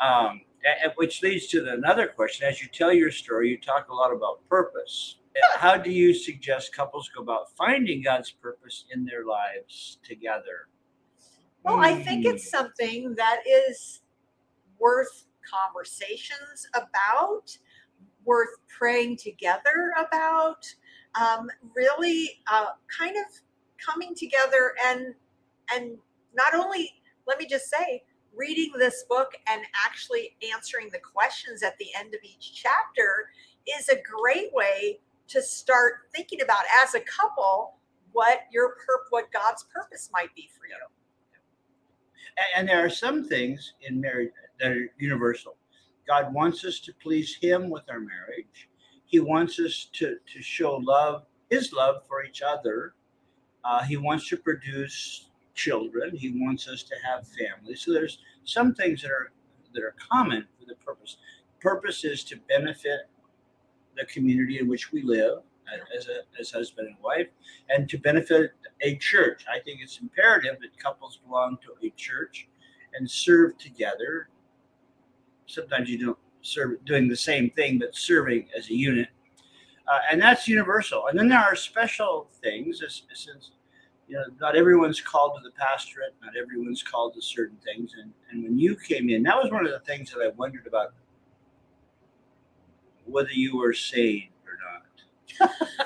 Um 0.00 0.40
and 0.82 0.92
which 0.96 1.22
leads 1.22 1.46
to 1.48 1.62
the, 1.62 1.72
another 1.72 2.06
question. 2.06 2.46
As 2.46 2.60
you 2.60 2.68
tell 2.68 2.92
your 2.92 3.10
story 3.10 3.48
you 3.50 3.58
talk 3.58 3.88
a 3.88 3.94
lot 3.94 4.12
about 4.12 4.46
purpose. 4.48 5.16
How 5.56 5.76
do 5.76 5.90
you 5.90 6.12
suggest 6.12 6.74
couples 6.74 7.08
go 7.14 7.22
about 7.22 7.50
finding 7.56 8.02
god's 8.02 8.30
purpose 8.30 8.84
in 8.92 9.04
their 9.04 9.24
lives 9.24 9.98
together? 10.02 10.68
Well, 11.62 11.78
I 11.80 11.94
think 12.02 12.24
Hmm. 12.26 12.32
it's 12.34 12.50
something 12.50 13.14
that 13.14 13.42
is 13.46 14.02
worth 14.78 15.26
conversations 15.48 16.68
about, 16.74 17.56
worth 18.24 18.56
praying 18.68 19.16
together 19.18 19.92
about, 19.98 20.66
um, 21.20 21.50
really 21.74 22.42
uh, 22.46 22.66
kind 22.88 23.16
of 23.16 23.24
coming 23.78 24.14
together 24.14 24.74
and 24.84 25.14
and 25.74 25.96
not 26.34 26.54
only 26.54 27.00
let 27.26 27.38
me 27.38 27.46
just 27.46 27.70
say 27.70 28.02
reading 28.36 28.72
this 28.78 29.04
book 29.08 29.32
and 29.48 29.62
actually 29.86 30.36
answering 30.52 30.88
the 30.92 30.98
questions 30.98 31.62
at 31.62 31.76
the 31.78 31.86
end 31.98 32.14
of 32.14 32.20
each 32.22 32.52
chapter 32.54 33.30
is 33.78 33.88
a 33.88 34.00
great 34.02 34.52
way 34.52 35.00
to 35.28 35.42
start 35.42 36.08
thinking 36.14 36.42
about 36.42 36.64
as 36.82 36.94
a 36.94 37.00
couple 37.00 37.74
what 38.12 38.40
your 38.52 38.76
pur- 38.84 39.04
what 39.10 39.30
God's 39.32 39.64
purpose 39.72 40.10
might 40.12 40.34
be 40.34 40.48
for 40.56 40.66
you. 40.66 40.76
And 42.56 42.68
there 42.68 42.84
are 42.84 42.90
some 42.90 43.24
things 43.24 43.74
in 43.82 44.00
marriage 44.00 44.30
that 44.60 44.72
are 44.72 44.90
universal. 44.98 45.56
God 46.06 46.32
wants 46.32 46.64
us 46.64 46.80
to 46.80 46.92
please 47.02 47.36
Him 47.40 47.70
with 47.70 47.82
our 47.88 48.00
marriage. 48.00 48.68
He 49.04 49.20
wants 49.20 49.58
us 49.58 49.88
to 49.94 50.16
to 50.32 50.42
show 50.42 50.76
love, 50.76 51.26
His 51.50 51.72
love 51.72 52.02
for 52.08 52.24
each 52.24 52.42
other. 52.42 52.94
Uh, 53.64 53.82
he 53.82 53.96
wants 53.96 54.28
to 54.28 54.36
produce 54.36 55.29
children. 55.64 56.16
He 56.16 56.30
wants 56.44 56.68
us 56.68 56.82
to 56.84 56.94
have 57.06 57.28
families. 57.28 57.82
So 57.82 57.92
there's 57.92 58.18
some 58.44 58.74
things 58.74 59.02
that 59.02 59.10
are 59.10 59.32
that 59.74 59.82
are 59.82 59.94
common 60.12 60.46
for 60.58 60.64
the 60.66 60.74
purpose. 60.76 61.18
Purpose 61.60 62.04
is 62.04 62.24
to 62.24 62.36
benefit 62.48 63.00
the 63.96 64.04
community 64.06 64.58
in 64.58 64.66
which 64.68 64.90
we 64.92 65.02
live 65.02 65.38
a- 65.72 65.96
as 65.96 66.08
a 66.08 66.18
as 66.40 66.50
husband 66.50 66.88
and 66.88 66.96
wife, 67.02 67.28
and 67.68 67.88
to 67.90 67.98
benefit 67.98 68.52
a 68.80 68.96
church. 68.96 69.44
I 69.54 69.58
think 69.60 69.80
it's 69.82 70.00
imperative 70.00 70.56
that 70.62 70.76
couples 70.78 71.20
belong 71.24 71.58
to 71.64 71.86
a 71.86 71.90
church 71.90 72.48
and 72.94 73.08
serve 73.08 73.56
together. 73.58 74.28
Sometimes 75.46 75.88
you 75.90 75.98
don't 76.06 76.18
serve 76.42 76.84
doing 76.84 77.08
the 77.08 77.22
same 77.30 77.50
thing, 77.50 77.78
but 77.78 77.94
serving 77.94 78.48
as 78.56 78.70
a 78.70 78.74
unit. 78.74 79.08
Uh, 79.86 79.98
and 80.10 80.22
that's 80.22 80.48
universal. 80.48 81.08
And 81.08 81.18
then 81.18 81.28
there 81.28 81.46
are 81.50 81.56
special 81.56 82.28
things, 82.42 82.82
as, 82.82 83.02
since 83.12 83.52
you 84.10 84.16
know 84.16 84.24
not 84.40 84.56
everyone's 84.56 85.00
called 85.00 85.36
to 85.36 85.42
the 85.48 85.52
pastorate, 85.52 86.14
not 86.22 86.36
everyone's 86.36 86.82
called 86.82 87.14
to 87.14 87.22
certain 87.22 87.56
things. 87.64 87.94
And 88.00 88.12
and 88.30 88.42
when 88.42 88.58
you 88.58 88.76
came 88.76 89.08
in, 89.08 89.22
that 89.22 89.36
was 89.36 89.52
one 89.52 89.64
of 89.64 89.70
the 89.72 89.78
things 89.80 90.10
that 90.10 90.20
I 90.20 90.28
wondered 90.36 90.66
about 90.66 90.92
whether 93.06 93.30
you 93.30 93.56
were 93.56 93.72
saved 93.72 94.32
or 94.46 94.58
not. 94.60 95.48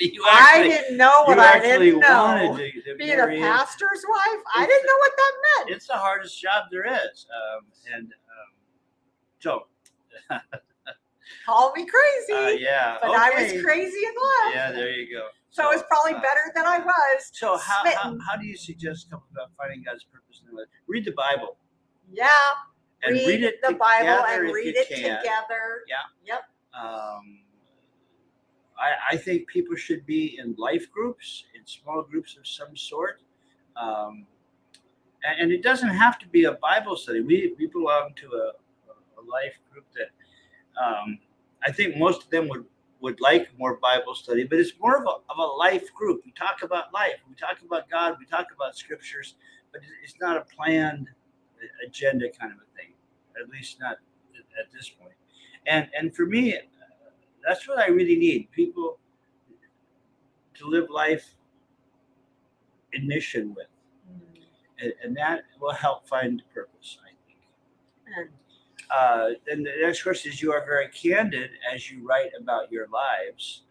I 0.00 0.56
actually, 0.56 0.68
didn't 0.70 0.96
know 0.96 1.22
what 1.26 1.38
I 1.38 1.60
didn't 1.60 2.00
know. 2.00 2.24
wanted 2.24 2.72
to, 2.74 2.82
to 2.92 2.96
Being 2.96 3.20
a 3.20 3.26
pastor's 3.26 4.04
wife, 4.08 4.42
I 4.54 4.64
It's- 4.64 4.68
didn't 4.68 4.86
know 4.86 4.98
what 4.98 5.12
that 5.16 5.32
meant. 5.58 5.70
It's 5.76 5.86
the 5.86 5.92
hardest 5.94 6.40
job 6.40 6.64
there 6.70 6.86
is. 6.86 7.26
Um, 7.30 7.66
and 7.94 8.06
um, 8.06 8.52
so, 9.38 9.66
Call 11.46 11.72
me 11.74 11.86
crazy, 11.86 12.32
uh, 12.32 12.48
yeah. 12.58 12.98
but 13.00 13.10
I 13.10 13.30
was 13.30 13.62
crazy 13.62 13.98
in 13.98 14.12
love. 14.14 14.54
Yeah, 14.54 14.72
there 14.72 14.90
you 14.90 15.12
go. 15.12 15.28
So 15.52 15.70
it's 15.70 15.84
probably 15.88 16.14
uh, 16.14 16.20
better 16.20 16.50
than 16.54 16.66
I 16.66 16.78
was. 16.78 17.30
So 17.32 17.56
how, 17.56 17.84
how, 17.84 18.18
how 18.26 18.36
do 18.40 18.46
you 18.46 18.56
suggest 18.56 19.10
couples 19.10 19.30
about 19.32 19.50
finding 19.56 19.82
God's 19.84 20.04
purpose 20.04 20.42
in 20.48 20.56
life? 20.56 20.66
Read 20.88 21.04
the 21.04 21.12
Bible 21.12 21.56
Yeah, 22.10 22.26
and 23.02 23.14
read, 23.14 23.26
read, 23.26 23.42
it 23.44 23.54
the 23.62 23.74
Bible 23.74 24.24
and 24.28 24.52
read 24.52 24.74
it 24.76 24.88
can. 24.88 25.18
together. 25.18 25.84
Yeah. 25.86 25.96
Yep. 26.26 26.42
Um, 26.74 27.38
I, 28.78 29.14
I 29.14 29.16
think 29.16 29.46
people 29.46 29.76
should 29.76 30.04
be 30.06 30.38
in 30.38 30.54
life 30.58 30.90
groups, 30.90 31.44
in 31.54 31.64
small 31.66 32.02
groups 32.02 32.36
of 32.36 32.46
some 32.46 32.76
sort. 32.76 33.20
Um, 33.76 34.26
and, 35.24 35.42
and 35.42 35.52
it 35.52 35.62
doesn't 35.62 35.90
have 35.90 36.18
to 36.20 36.28
be 36.28 36.44
a 36.44 36.52
Bible 36.52 36.96
study. 36.96 37.20
We, 37.20 37.54
we 37.58 37.66
belong 37.66 38.14
to 38.16 38.26
a, 38.26 38.46
a 39.20 39.22
life 39.30 39.56
group 39.70 39.86
that 39.94 40.10
um, 40.82 41.18
I 41.64 41.70
think 41.70 41.96
most 41.96 42.24
of 42.24 42.30
them 42.30 42.48
would, 42.48 42.64
would 43.02 43.20
like 43.20 43.48
more 43.58 43.78
Bible 43.82 44.14
study, 44.14 44.44
but 44.44 44.58
it's 44.58 44.72
more 44.80 44.96
of 44.96 45.02
a, 45.02 45.32
of 45.32 45.38
a 45.38 45.42
life 45.42 45.92
group. 45.92 46.22
We 46.24 46.32
talk 46.32 46.62
about 46.62 46.94
life, 46.94 47.16
we 47.28 47.34
talk 47.34 47.58
about 47.64 47.90
God, 47.90 48.16
we 48.18 48.24
talk 48.24 48.46
about 48.54 48.76
scriptures, 48.76 49.34
but 49.72 49.82
it's 50.02 50.14
not 50.20 50.36
a 50.36 50.44
planned 50.54 51.08
agenda 51.86 52.26
kind 52.30 52.52
of 52.52 52.58
a 52.58 52.76
thing, 52.76 52.92
at 53.40 53.50
least 53.50 53.80
not 53.80 53.98
at 54.58 54.72
this 54.72 54.88
point. 54.88 55.14
And, 55.66 55.88
and 55.98 56.14
for 56.14 56.26
me, 56.26 56.56
that's 57.46 57.68
what 57.68 57.78
I 57.78 57.88
really 57.88 58.16
need 58.16 58.50
people 58.52 58.98
to 60.54 60.66
live 60.66 60.88
life 60.88 61.34
in 62.92 63.06
mission 63.08 63.54
with. 63.54 63.66
Mm-hmm. 64.10 64.84
And, 64.84 64.92
and 65.02 65.16
that 65.16 65.42
will 65.60 65.72
help 65.72 66.06
find 66.06 66.42
purpose, 66.54 66.98
I 67.02 67.10
think. 67.26 67.38
And 68.16 68.28
Uh, 68.92 69.30
then 69.46 69.62
the 69.62 69.72
next 69.80 70.02
question 70.02 70.30
is 70.32 70.42
you 70.42 70.52
are 70.52 70.64
very 70.66 70.88
candid 70.88 71.50
as 71.72 71.90
you 71.90 72.06
write 72.06 72.30
about 72.38 72.70
your 72.70 72.86
lives. 72.88 73.62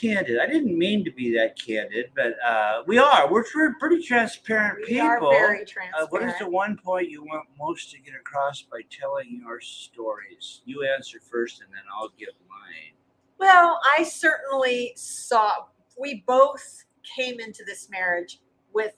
Candid. 0.00 0.38
I 0.38 0.46
didn't 0.46 0.76
mean 0.76 1.02
to 1.06 1.10
be 1.10 1.34
that 1.36 1.58
candid, 1.58 2.10
but 2.14 2.34
uh, 2.44 2.82
we 2.86 2.98
are. 2.98 3.30
We're 3.32 3.44
tr- 3.44 3.68
pretty 3.80 4.02
transparent 4.02 4.80
we 4.80 4.86
people. 4.86 5.06
are 5.06 5.20
very 5.30 5.62
Uh, 5.62 5.66
transparent. 5.66 6.12
what 6.12 6.22
is 6.24 6.34
the 6.38 6.48
one 6.50 6.76
point 6.76 7.08
you 7.08 7.22
want 7.24 7.48
most 7.58 7.90
to 7.92 7.98
get 7.98 8.14
across 8.14 8.60
by 8.62 8.80
telling 8.90 9.40
your 9.42 9.60
stories? 9.62 10.60
You 10.66 10.84
answer 10.86 11.20
first, 11.20 11.62
and 11.62 11.70
then 11.72 11.80
I'll 11.96 12.10
give 12.18 12.34
mine. 12.50 12.92
Well, 13.38 13.80
I 13.96 14.02
certainly 14.02 14.92
saw, 14.96 15.66
we 15.98 16.22
both 16.26 16.84
came 17.16 17.40
into 17.40 17.64
this 17.64 17.88
marriage 17.88 18.40
with 18.74 18.92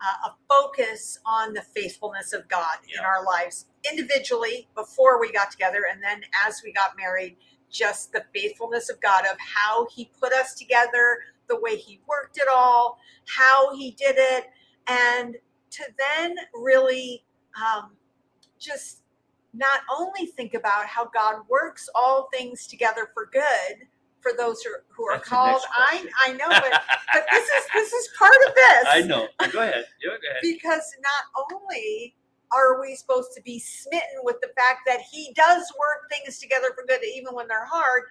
uh, 0.00 0.28
a 0.30 0.34
focus 0.48 1.18
on 1.26 1.54
the 1.54 1.62
faithfulness 1.62 2.32
of 2.32 2.46
God 2.48 2.76
in 2.96 3.00
our 3.04 3.24
lives 3.24 3.66
individually 3.88 4.68
before 4.74 5.20
we 5.20 5.32
got 5.32 5.50
together. 5.50 5.82
And 5.90 6.02
then 6.02 6.22
as 6.46 6.62
we 6.64 6.72
got 6.72 6.96
married, 6.96 7.36
just 7.70 8.12
the 8.12 8.24
faithfulness 8.34 8.90
of 8.90 9.00
God 9.00 9.24
of 9.30 9.36
how 9.38 9.86
He 9.94 10.10
put 10.20 10.32
us 10.32 10.54
together, 10.54 11.18
the 11.48 11.60
way 11.60 11.76
He 11.76 12.00
worked 12.08 12.38
it 12.38 12.48
all, 12.52 12.98
how 13.26 13.74
He 13.76 13.92
did 13.92 14.16
it. 14.18 14.46
And 14.86 15.36
to 15.70 15.84
then 15.98 16.36
really 16.54 17.24
um, 17.56 17.92
just 18.58 19.02
not 19.52 19.80
only 19.90 20.26
think 20.26 20.54
about 20.54 20.86
how 20.86 21.06
God 21.06 21.42
works 21.48 21.88
all 21.94 22.28
things 22.32 22.66
together 22.66 23.10
for 23.14 23.28
good 23.32 23.86
for 24.20 24.32
those 24.36 24.62
who, 24.62 24.70
who 24.88 25.06
are 25.06 25.16
That's 25.16 25.28
called. 25.28 25.62
I. 25.72 26.06
I 26.26 26.32
know, 26.32 26.48
but 26.48 26.82
but 27.12 27.26
this 27.30 27.44
is 27.48 27.64
this 27.74 27.92
is 27.92 28.08
part 28.18 28.34
of 28.46 28.54
this 28.54 28.84
I 28.88 29.00
know. 29.02 29.28
Go 29.50 29.60
ahead. 29.60 29.86
Go 30.04 30.10
ahead. 30.10 30.40
because 30.42 30.94
not 31.02 31.46
only 31.50 32.14
are 32.52 32.80
we 32.80 32.94
supposed 32.94 33.32
to 33.34 33.42
be 33.42 33.58
smitten 33.58 34.20
with 34.22 34.36
the 34.40 34.50
fact 34.56 34.80
that 34.86 35.00
he 35.00 35.32
does 35.34 35.72
work 35.78 36.10
things 36.10 36.38
together 36.38 36.68
for 36.74 36.84
good 36.86 37.00
even 37.04 37.34
when 37.34 37.48
they're 37.48 37.66
hard 37.66 38.04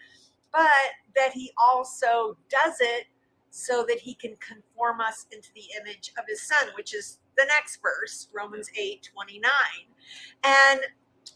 but 0.51 0.67
that 1.15 1.31
he 1.31 1.51
also 1.61 2.37
does 2.49 2.75
it 2.79 3.05
so 3.51 3.83
that 3.87 3.99
he 3.99 4.13
can 4.13 4.35
conform 4.37 5.01
us 5.01 5.25
into 5.31 5.49
the 5.55 5.63
image 5.79 6.11
of 6.17 6.25
his 6.27 6.41
son 6.41 6.67
which 6.75 6.93
is 6.93 7.19
the 7.37 7.45
next 7.45 7.79
verse 7.81 8.27
romans 8.33 8.69
8 8.77 9.09
29 9.13 9.51
and 10.43 10.81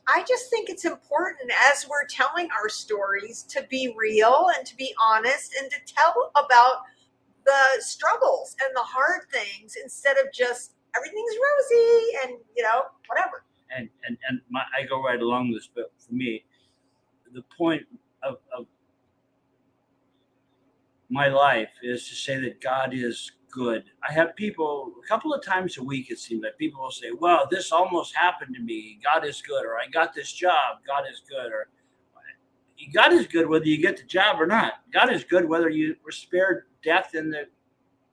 I 0.08 0.24
just 0.28 0.50
think 0.50 0.70
it's 0.70 0.86
important 0.86 1.52
as 1.72 1.88
we're 1.88 2.06
telling 2.06 2.50
our 2.52 2.68
stories 2.68 3.44
to 3.44 3.66
be 3.70 3.94
real 3.98 4.48
and 4.58 4.66
to 4.66 4.76
be 4.76 4.94
honest 5.00 5.56
and 5.62 5.72
to 5.72 5.78
tell 5.86 6.32
about 6.32 6.82
the 7.46 7.82
struggles 7.82 8.56
and 8.66 8.76
the 8.76 8.82
hard 8.82 9.22
things 9.32 9.76
instead 9.82 10.18
of 10.18 10.34
just 10.34 10.73
everything's 10.96 11.36
rosy 11.36 12.02
and 12.24 12.38
you 12.56 12.64
know 12.64 12.84
whatever. 13.08 13.44
and 13.76 13.90
and 14.08 14.18
and 14.28 14.42
my, 14.50 14.64
I 14.78 14.86
go 14.86 15.02
right 15.04 15.20
along 15.22 15.52
this, 15.52 15.70
but 15.74 15.92
for 15.98 16.14
me, 16.14 16.44
the 17.34 17.44
point 17.58 17.84
of, 18.24 18.38
of 18.58 18.68
my 21.10 21.28
life 21.28 21.70
is 21.82 22.08
to 22.10 22.16
say 22.16 22.40
that 22.40 22.62
God 22.62 22.94
is 22.94 23.32
good. 23.52 23.84
I 24.08 24.12
have 24.14 24.36
people 24.36 24.94
a 25.04 25.08
couple 25.08 25.34
of 25.34 25.44
times 25.44 25.78
a 25.78 25.84
week. 25.84 26.10
It 26.10 26.20
seems 26.20 26.44
like 26.44 26.58
people 26.58 26.82
will 26.82 26.92
say, 26.92 27.12
"Well, 27.12 27.48
this 27.50 27.72
almost 27.72 28.16
happened 28.16 28.56
to 28.56 28.62
me. 28.62 29.00
God 29.04 29.26
is 29.26 29.42
good," 29.42 29.66
or 29.66 29.78
"I 29.78 29.88
got 29.88 30.14
this 30.14 30.32
job. 30.32 30.80
God 30.86 31.04
is 31.12 31.22
good," 31.30 31.52
or 31.52 31.68
God 32.94 33.14
is 33.14 33.28
good 33.28 33.48
whether 33.48 33.66
you 33.66 33.78
get 33.82 33.98
the 33.98 34.04
job 34.04 34.42
or 34.42 34.48
not. 34.48 34.74
God 34.92 35.12
is 35.12 35.24
good 35.24 35.48
whether 35.48 35.70
you 35.70 35.96
were 36.04 36.12
spared 36.12 36.66
death 36.84 37.16
in 37.16 37.30
the 37.30 37.46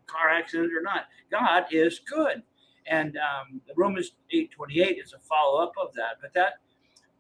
car 0.07 0.29
accident 0.31 0.73
or 0.77 0.83
not. 0.83 1.07
God 1.31 1.65
is 1.71 2.01
good 2.01 2.43
and 2.91 3.17
um, 3.17 3.61
Romans 3.77 4.13
eight 4.33 4.51
twenty 4.51 4.81
eight 4.81 4.99
is 5.03 5.15
a 5.15 5.19
follow 5.21 5.63
up 5.63 5.73
of 5.81 5.95
that. 5.95 6.19
But 6.21 6.35
that, 6.35 6.55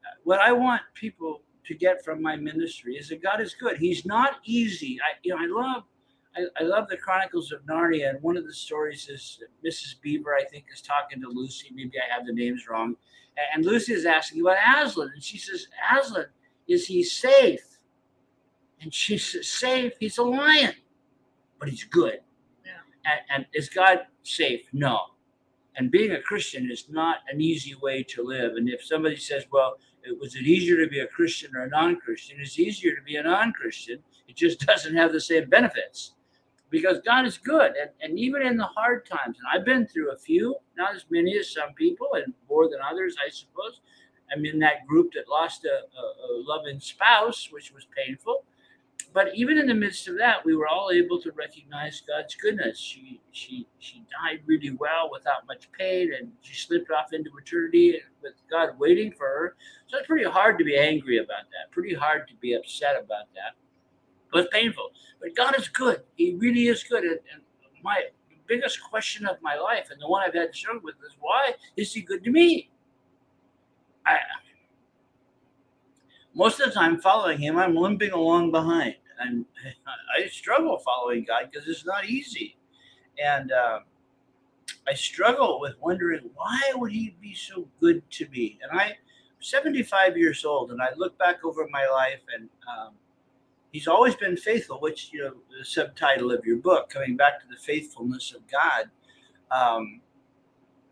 uh, 0.05 0.17
what 0.25 0.41
I 0.41 0.53
want 0.53 0.83
people 0.95 1.43
to 1.65 1.75
get 1.75 2.05
from 2.05 2.21
my 2.21 2.37
ministry 2.37 2.97
is 2.97 3.09
that 3.09 3.23
God 3.23 3.41
is 3.41 3.55
good. 3.55 3.79
He's 3.79 4.05
not 4.05 4.37
easy. 4.45 4.99
I 5.01 5.17
you 5.23 5.35
know 5.35 5.41
I 5.41 5.47
love. 5.47 5.85
I, 6.37 6.43
I 6.61 6.63
love 6.63 6.89
the 6.89 6.97
Chronicles 6.97 7.51
of 7.51 7.63
Narnia, 7.63 8.11
and 8.11 8.23
one 8.23 8.37
of 8.37 8.45
the 8.45 8.53
stories 8.53 9.09
is 9.09 9.41
Mrs. 9.67 10.01
Beaver, 10.01 10.35
I 10.35 10.45
think, 10.45 10.67
is 10.73 10.81
talking 10.81 11.21
to 11.23 11.29
Lucy. 11.29 11.71
Maybe 11.75 11.95
I 11.99 12.13
have 12.15 12.25
the 12.25 12.33
names 12.33 12.69
wrong. 12.69 12.95
And 13.55 13.65
Lucy 13.65 13.95
is 13.95 14.07
asking 14.07 14.43
about 14.43 14.59
Aslan, 14.77 15.11
and 15.13 15.23
she 15.23 15.39
says, 15.39 15.67
Aslan, 15.93 16.27
is 16.69 16.87
he 16.87 17.03
safe? 17.03 17.79
And 18.81 18.95
she 18.95 19.19
says, 19.19 19.49
safe? 19.49 19.95
He's 19.99 20.19
a 20.19 20.23
lion, 20.23 20.75
but 21.59 21.69
he's 21.69 21.83
good. 21.83 22.21
Yeah. 22.65 22.73
And, 23.07 23.21
and 23.31 23.47
is 23.53 23.69
God 23.69 24.01
safe? 24.23 24.67
No 24.73 25.07
and 25.77 25.91
being 25.91 26.13
a 26.13 26.21
Christian 26.21 26.71
is 26.71 26.87
not 26.89 27.19
an 27.33 27.41
easy 27.41 27.75
way 27.75 28.03
to 28.05 28.23
live. 28.23 28.57
And 28.57 28.69
if 28.69 28.85
somebody 28.85 29.17
says, 29.17 29.45
well, 29.53 29.77
it, 30.03 30.19
was 30.19 30.35
it 30.35 30.43
easier 30.43 30.83
to 30.83 30.91
be 30.91 31.01
a 31.01 31.07
Christian 31.07 31.55
or 31.55 31.63
a 31.63 31.69
non 31.69 31.97
Christian? 31.97 32.39
It's 32.41 32.59
easier 32.59 32.95
to 32.95 33.03
be 33.03 33.17
a 33.17 33.23
non 33.23 33.53
Christian. 33.53 33.99
It 34.29 34.37
just 34.37 34.61
doesn't 34.67 34.97
have 34.97 35.13
the 35.13 35.21
same 35.21 35.49
benefits 35.49 36.15
because 36.71 37.01
God 37.05 37.27
is 37.27 37.39
good. 37.39 37.73
And, 37.81 37.91
and 38.01 38.19
even 38.19 38.43
in 38.43 38.57
the 38.57 38.65
hard 38.65 39.07
times, 39.07 39.39
and 39.39 39.47
I've 39.53 39.65
been 39.65 39.87
through 39.87 40.13
a 40.13 40.17
few, 40.17 40.57
not 40.77 40.95
as 40.95 41.05
many 41.11 41.37
as 41.39 41.53
some 41.53 41.75
people, 41.75 42.09
and 42.15 42.33
more 42.49 42.69
than 42.69 42.81
others, 42.81 43.17
I 43.25 43.31
suppose. 43.31 43.81
I'm 44.33 44.45
in 44.45 44.61
that 44.61 44.87
group 44.87 45.13
that 45.15 45.29
lost 45.29 45.65
a, 45.65 45.69
a, 45.69 45.73
a 45.73 46.31
loving 46.47 46.79
spouse, 46.79 47.49
which 47.51 47.73
was 47.73 47.87
painful 47.97 48.45
but 49.13 49.35
even 49.35 49.59
in 49.59 49.67
the 49.67 49.75
midst 49.75 50.07
of 50.09 50.17
that, 50.19 50.45
we 50.45 50.55
were 50.55 50.69
all 50.69 50.91
able 50.93 51.21
to 51.21 51.33
recognize 51.33 52.03
God's 52.07 52.35
goodness. 52.37 52.79
She 52.79 53.21
she 53.33 53.67
she 53.79 54.05
died 54.11 54.41
really 54.47 54.71
well 54.71 55.11
without 55.11 55.47
much 55.49 55.71
pain, 55.73 56.13
and 56.17 56.31
she 56.41 56.55
slipped 56.55 56.91
off 56.91 57.13
into 57.13 57.31
eternity 57.41 58.01
with 58.23 58.35
God 58.51 58.79
waiting 58.79 59.13
for 59.13 59.27
her. 59.27 59.57
So 59.89 59.99
it's 59.99 60.07
pretty 60.07 60.29
hard 60.29 60.59
to 60.59 60.65
be 60.65 60.77
angry 60.77 61.19
about 61.19 61.51
that. 61.51 61.73
Pretty 61.73 61.95
hard 61.95 62.29
to 62.29 62.35
be 62.37 62.55
upset 62.55 62.97
about 62.97 63.27
that. 63.35 63.57
It 64.33 64.37
was 64.37 64.47
painful, 64.53 64.91
but 65.21 65.35
God 65.35 65.59
is 65.59 65.69
good. 65.69 66.03
He 66.15 66.37
really 66.37 66.69
is 66.69 66.85
good. 66.85 67.03
And, 67.03 67.19
and 67.33 67.43
my 67.83 68.05
biggest 68.47 68.81
question 68.81 69.27
of 69.27 69.37
my 69.43 69.57
life, 69.57 69.89
and 69.91 70.01
the 70.01 70.09
one 70.09 70.23
I've 70.23 70.35
had 70.35 70.53
to 70.53 70.57
struggle 70.59 70.83
with, 70.85 70.97
is 71.05 71.17
why 71.19 71.55
is 71.77 71.93
He 71.93 72.03
good 72.03 72.23
to 72.25 72.31
me? 72.31 72.71
I 74.07 74.19
most 76.35 76.61
of 76.61 76.69
the 76.69 76.73
time 76.73 77.01
following 77.01 77.39
him, 77.39 77.59
I'm 77.59 77.75
limping 77.75 78.13
along 78.13 78.51
behind. 78.53 78.95
And 79.21 79.45
I 80.17 80.27
struggle 80.29 80.79
following 80.79 81.25
God 81.25 81.51
because 81.51 81.69
it's 81.69 81.87
not 81.87 82.07
easy. 82.07 82.57
And 83.23 83.53
uh, 83.53 83.81
I 84.89 84.95
struggle 84.95 85.61
with 85.61 85.75
wondering 85.81 86.31
why 86.35 86.61
would 86.75 86.93
he 86.93 87.17
be 87.21 87.35
so 87.35 87.69
good 87.81 88.03
to 88.13 88.29
me? 88.29 88.59
And 88.63 88.81
I'm 88.81 88.93
75 89.41 90.17
years 90.17 90.45
old, 90.45 90.71
and 90.71 90.81
I 90.83 90.89
look 90.97 91.19
back 91.19 91.45
over 91.45 91.69
my 91.71 91.87
life, 91.89 92.21
and 92.35 92.49
um, 92.69 92.95
he's 93.73 93.89
always 93.89 94.15
been 94.15 94.37
faithful, 94.37 94.81
which, 94.81 95.11
you 95.13 95.25
know, 95.25 95.35
the 95.59 95.65
subtitle 95.65 96.33
of 96.33 96.45
your 96.45 96.59
book, 96.59 96.91
coming 96.91 97.17
back 97.17 97.41
to 97.41 97.47
the 97.49 97.57
faithfulness 97.61 98.35
of 98.35 98.43
God. 98.51 98.91
Um, 99.51 100.01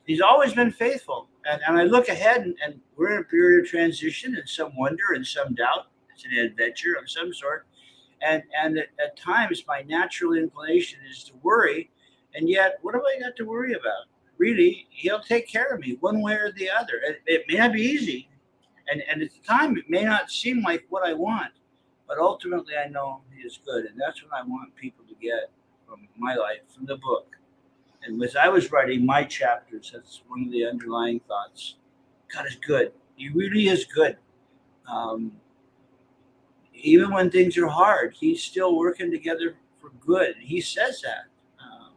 he's 0.06 0.20
always 0.20 0.54
been 0.54 0.72
faithful. 0.72 1.28
And, 1.50 1.62
and 1.66 1.78
I 1.78 1.84
look 1.84 2.08
ahead, 2.08 2.42
and, 2.42 2.56
and 2.64 2.80
we're 2.96 3.12
in 3.12 3.20
a 3.20 3.24
period 3.24 3.64
of 3.64 3.70
transition 3.70 4.36
and 4.36 4.48
some 4.48 4.76
wonder 4.76 5.12
and 5.14 5.26
some 5.26 5.54
doubt. 5.54 5.86
It's 6.14 6.24
an 6.24 6.32
adventure 6.36 6.94
of 7.00 7.08
some 7.08 7.32
sort. 7.32 7.67
And, 8.22 8.42
and 8.60 8.78
at, 8.78 8.88
at 9.02 9.16
times, 9.16 9.64
my 9.66 9.82
natural 9.82 10.34
inclination 10.34 11.00
is 11.10 11.24
to 11.24 11.32
worry. 11.42 11.90
And 12.34 12.48
yet, 12.48 12.78
what 12.82 12.94
have 12.94 13.04
I 13.04 13.20
got 13.20 13.36
to 13.36 13.44
worry 13.44 13.72
about? 13.72 14.06
Really, 14.38 14.86
he'll 14.90 15.20
take 15.20 15.48
care 15.48 15.74
of 15.74 15.80
me 15.80 15.96
one 16.00 16.20
way 16.22 16.34
or 16.34 16.52
the 16.52 16.70
other. 16.70 17.00
It, 17.04 17.22
it 17.26 17.44
may 17.48 17.58
not 17.58 17.72
be 17.72 17.82
easy. 17.82 18.28
And, 18.90 19.02
and 19.10 19.22
at 19.22 19.30
the 19.30 19.40
time, 19.46 19.76
it 19.76 19.88
may 19.88 20.04
not 20.04 20.30
seem 20.30 20.62
like 20.62 20.84
what 20.88 21.06
I 21.06 21.12
want. 21.12 21.52
But 22.06 22.18
ultimately, 22.18 22.74
I 22.76 22.88
know 22.88 23.20
he 23.34 23.42
is 23.42 23.58
good. 23.64 23.84
And 23.86 24.00
that's 24.00 24.22
what 24.22 24.32
I 24.32 24.42
want 24.42 24.74
people 24.76 25.04
to 25.06 25.14
get 25.14 25.50
from 25.86 26.08
my 26.16 26.34
life, 26.34 26.60
from 26.74 26.86
the 26.86 26.96
book. 26.96 27.36
And 28.02 28.22
as 28.22 28.36
I 28.36 28.48
was 28.48 28.70
writing 28.70 29.04
my 29.04 29.24
chapters, 29.24 29.90
that's 29.92 30.22
one 30.28 30.44
of 30.44 30.52
the 30.52 30.64
underlying 30.64 31.20
thoughts. 31.20 31.76
God 32.32 32.46
is 32.46 32.56
good. 32.56 32.92
He 33.16 33.28
really 33.30 33.68
is 33.68 33.84
good. 33.84 34.16
Um, 34.90 35.32
even 36.78 37.10
when 37.12 37.30
things 37.30 37.56
are 37.58 37.66
hard, 37.68 38.14
He's 38.18 38.42
still 38.42 38.76
working 38.76 39.10
together 39.10 39.56
for 39.80 39.90
good. 40.00 40.36
He 40.38 40.60
says 40.60 41.00
that. 41.02 41.24
Um, 41.62 41.90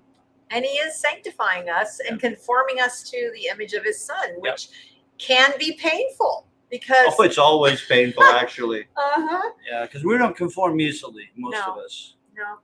And 0.50 0.66
he 0.66 0.72
is 0.72 1.00
sanctifying 1.00 1.70
us 1.70 2.00
and 2.08 2.20
conforming 2.20 2.80
us 2.80 3.04
to 3.10 3.32
the 3.36 3.48
image 3.48 3.74
of 3.74 3.84
his 3.84 4.04
son, 4.04 4.30
Yep. 4.34 4.42
which 4.42 4.70
can 5.18 5.54
be 5.60 5.74
painful 5.74 6.48
because 6.70 7.14
oh, 7.18 7.24
it's 7.24 7.38
always 7.38 7.82
painful, 7.90 8.24
actually. 8.24 8.88
uh-huh. 8.96 9.52
Yeah, 9.70 9.84
because 9.84 10.04
we 10.04 10.18
don't 10.18 10.36
conform 10.36 10.80
easily, 10.80 11.30
most 11.36 11.54
No. 11.54 11.74
of 11.74 11.78
us. 11.80 12.16
No. 12.36 12.58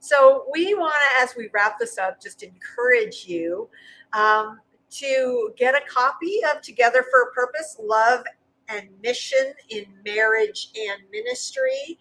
So 0.00 0.46
we 0.52 0.74
want 0.74 0.94
to, 0.94 1.22
as 1.22 1.34
we 1.36 1.48
wrap 1.52 1.78
this 1.78 1.98
up, 1.98 2.22
just 2.22 2.42
encourage 2.42 3.24
you 3.26 3.68
um, 4.12 4.60
to 4.90 5.50
get 5.56 5.74
a 5.74 5.80
copy 5.86 6.40
of 6.54 6.62
Together 6.62 7.04
for 7.10 7.22
a 7.22 7.32
Purpose, 7.32 7.76
Love 7.80 8.24
and 8.68 8.88
Mission 9.02 9.52
in 9.70 9.84
Marriage 10.04 10.70
and 10.76 11.02
Ministry, 11.10 11.98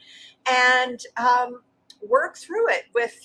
and 0.50 1.00
um, 1.18 1.62
work 2.08 2.38
through 2.38 2.70
it 2.70 2.86
with 2.94 3.16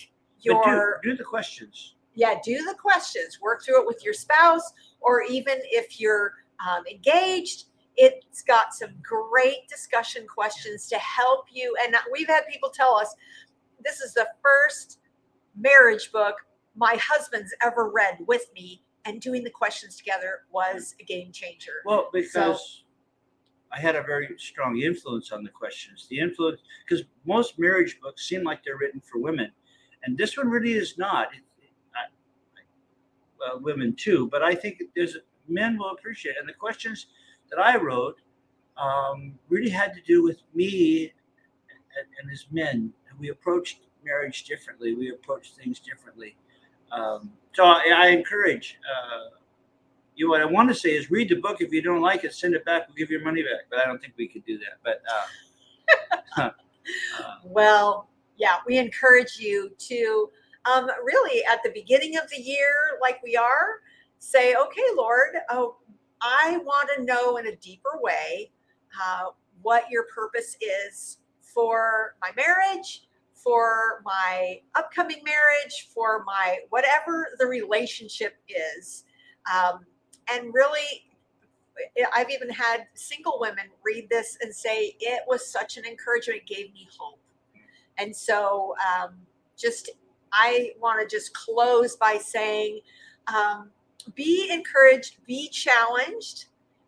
your 0.40 1.00
do, 1.02 1.10
do 1.10 1.16
the 1.16 1.24
questions. 1.24 1.94
yeah 2.14 2.34
do 2.44 2.58
the 2.64 2.74
questions. 2.74 3.40
Work 3.40 3.64
through 3.64 3.80
it 3.82 3.86
with 3.86 4.04
your 4.04 4.14
spouse 4.14 4.72
or 5.00 5.22
even 5.22 5.58
if 5.64 6.00
you're 6.00 6.34
um, 6.66 6.84
engaged 6.90 7.66
it's 7.96 8.42
got 8.42 8.72
some 8.72 8.90
great 9.02 9.68
discussion 9.68 10.26
questions 10.26 10.88
to 10.88 10.96
help 10.96 11.46
you. 11.52 11.74
And 11.84 11.94
we've 12.10 12.26
had 12.26 12.42
people 12.50 12.70
tell 12.70 12.94
us 12.94 13.14
this 13.84 14.00
is 14.00 14.14
the 14.14 14.26
first 14.42 14.98
marriage 15.56 16.10
book 16.12 16.36
my 16.74 16.98
husband's 17.00 17.54
ever 17.62 17.90
read 17.90 18.18
with 18.26 18.46
me 18.54 18.82
and 19.04 19.20
doing 19.20 19.44
the 19.44 19.50
questions 19.50 19.96
together 19.96 20.40
was 20.50 20.94
a 21.00 21.04
game 21.04 21.32
changer. 21.32 21.82
Well, 21.84 22.08
because 22.12 22.81
I 23.74 23.80
had 23.80 23.96
a 23.96 24.02
very 24.02 24.28
strong 24.38 24.78
influence 24.78 25.32
on 25.32 25.42
the 25.42 25.50
questions. 25.50 26.06
The 26.08 26.18
influence, 26.18 26.60
because 26.86 27.04
most 27.24 27.58
marriage 27.58 27.98
books 28.02 28.28
seem 28.28 28.44
like 28.44 28.62
they're 28.64 28.76
written 28.76 29.00
for 29.00 29.18
women, 29.18 29.50
and 30.04 30.16
this 30.16 30.36
one 30.36 30.48
really 30.48 30.74
is 30.74 30.98
not. 30.98 31.28
It, 31.34 31.42
well, 33.40 33.60
women 33.60 33.94
too, 33.94 34.28
but 34.30 34.42
I 34.42 34.54
think 34.54 34.82
there's 34.94 35.16
men 35.48 35.76
will 35.76 35.90
appreciate. 35.90 36.32
It. 36.32 36.36
And 36.40 36.48
the 36.48 36.52
questions 36.52 37.06
that 37.50 37.58
I 37.58 37.76
wrote 37.76 38.20
um, 38.76 39.34
really 39.48 39.70
had 39.70 39.94
to 39.94 40.00
do 40.02 40.22
with 40.22 40.38
me 40.54 41.12
and, 41.98 42.06
and 42.20 42.30
as 42.30 42.46
men. 42.50 42.92
We 43.18 43.28
approached 43.28 43.80
marriage 44.04 44.44
differently. 44.44 44.94
We 44.94 45.10
approached 45.10 45.54
things 45.54 45.78
differently. 45.80 46.36
Um, 46.90 47.32
so 47.52 47.64
I, 47.64 47.92
I 47.94 48.06
encourage 48.08 48.78
uh, 48.82 49.36
you. 50.14 50.30
What 50.30 50.40
I 50.40 50.44
want 50.44 50.68
to 50.68 50.74
say 50.74 50.90
is 50.90 51.10
read 51.10 51.28
the 51.28 51.36
book. 51.36 51.60
If 51.60 51.72
you 51.72 51.82
don't 51.82 52.00
like 52.00 52.24
it, 52.24 52.34
send 52.34 52.54
it 52.54 52.64
back. 52.64 52.88
We'll 52.88 52.96
give 52.96 53.10
your 53.10 53.22
money 53.22 53.42
back. 53.42 53.66
But 53.70 53.80
I 53.80 53.86
don't 53.86 54.00
think 54.00 54.14
we 54.16 54.28
could 54.28 54.44
do 54.44 54.58
that. 54.58 54.78
But 54.84 55.02
uh, 56.38 56.40
uh, 56.42 56.50
well, 57.44 58.08
yeah, 58.36 58.56
we 58.66 58.78
encourage 58.78 59.38
you 59.38 59.70
to 59.78 60.30
um, 60.64 60.88
really 61.04 61.44
at 61.44 61.60
the 61.64 61.70
beginning 61.74 62.16
of 62.16 62.28
the 62.30 62.40
year, 62.40 62.98
like 63.00 63.22
we 63.22 63.36
are, 63.36 63.80
say, 64.18 64.54
okay, 64.54 64.82
Lord, 64.96 65.34
oh, 65.50 65.76
I 66.20 66.58
want 66.64 66.88
to 66.96 67.04
know 67.04 67.36
in 67.36 67.48
a 67.48 67.56
deeper 67.56 67.98
way 68.00 68.52
uh, 69.00 69.26
what 69.62 69.84
your 69.90 70.04
purpose 70.14 70.56
is 70.60 71.18
for 71.40 72.14
my 72.20 72.30
marriage, 72.36 73.06
for 73.34 74.02
my 74.04 74.60
upcoming 74.76 75.20
marriage, 75.24 75.88
for 75.92 76.22
my 76.24 76.58
whatever 76.70 77.28
the 77.38 77.46
relationship 77.46 78.36
is. 78.48 79.04
Um, 79.52 79.80
and 80.30 80.52
really, 80.52 81.06
I've 82.14 82.30
even 82.30 82.50
had 82.50 82.86
single 82.94 83.38
women 83.40 83.64
read 83.84 84.08
this 84.10 84.36
and 84.40 84.54
say 84.54 84.96
it 85.00 85.22
was 85.26 85.50
such 85.50 85.76
an 85.76 85.84
encouragement, 85.84 86.42
it 86.42 86.54
gave 86.54 86.72
me 86.72 86.88
hope. 86.98 87.18
And 87.98 88.14
so, 88.14 88.74
um, 88.94 89.14
just 89.56 89.90
I 90.32 90.72
want 90.80 91.00
to 91.00 91.14
just 91.14 91.34
close 91.34 91.96
by 91.96 92.18
saying, 92.18 92.80
um, 93.32 93.70
be 94.14 94.50
encouraged, 94.50 95.24
be 95.26 95.48
challenged, 95.48 96.46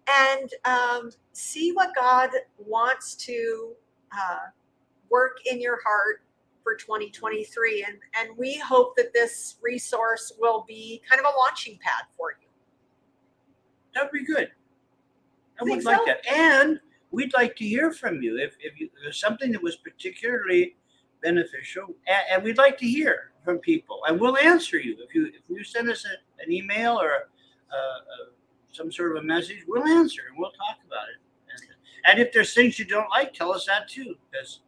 and 0.09 0.51
um, 0.65 1.11
see 1.33 1.73
what 1.73 1.95
God 1.95 2.31
wants 2.59 3.15
to 3.17 3.73
uh, 4.13 4.47
work 5.11 5.39
in 5.51 5.61
your 5.61 5.79
heart 5.85 6.23
for 6.63 6.75
2023. 6.75 7.85
And, 7.87 7.99
and 8.19 8.37
we 8.37 8.59
hope 8.59 8.97
that 8.97 9.13
this 9.13 9.57
resource 9.63 10.33
will 10.39 10.65
be 10.67 11.03
kind 11.09 11.21
of 11.21 11.27
a 11.27 11.39
launching 11.39 11.79
pad 11.81 12.05
for 12.17 12.37
you. 12.41 12.44
That'd 13.95 14.11
be 14.13 14.25
good. 14.25 14.51
I 15.61 15.65
would 15.65 15.85
like 15.85 15.99
so? 15.99 16.05
that. 16.07 16.27
And 16.27 16.81
we'd 17.11 17.33
like 17.35 17.57
to 17.57 17.65
hear 17.65 17.93
from 17.93 18.21
you 18.23 18.39
if, 18.39 18.57
if, 18.61 18.79
you, 18.79 18.87
if 18.87 19.03
there's 19.03 19.21
something 19.21 19.53
that 19.53 19.63
was 19.63 19.77
particularly 19.77 20.77
beneficial, 21.23 21.87
and, 22.07 22.23
and, 22.31 22.43
we'd 22.43 22.59
like 22.59 22.77
to 22.79 22.87
hear 22.87 23.33
from 23.45 23.59
people, 23.59 24.01
and 24.09 24.21
we'll 24.21 24.37
answer 24.37 24.79
you 24.79 24.97
if 25.07 25.15
you 25.15 25.27
if 25.27 25.43
you 25.49 25.65
send 25.65 25.89
us 25.89 26.05
a, 26.05 26.43
an 26.43 26.53
email 26.53 27.01
or 27.01 27.11
a, 27.11 27.77
a, 27.77 28.35
some 28.73 28.91
sort 28.91 29.17
of 29.17 29.23
a 29.23 29.27
message. 29.27 29.65
We'll 29.67 29.87
answer 29.87 30.23
and 30.29 30.39
we'll 30.39 30.51
talk 30.51 30.79
about 30.87 31.07
it. 31.09 31.21
And, 31.53 32.19
and 32.19 32.27
if 32.27 32.33
there's 32.33 32.53
things 32.53 32.79
you 32.79 32.85
don't 32.85 33.09
like, 33.11 33.33
tell 33.33 33.53
us 33.53 33.67
that 33.67 33.89
too, 33.89 34.17
because 34.31 34.61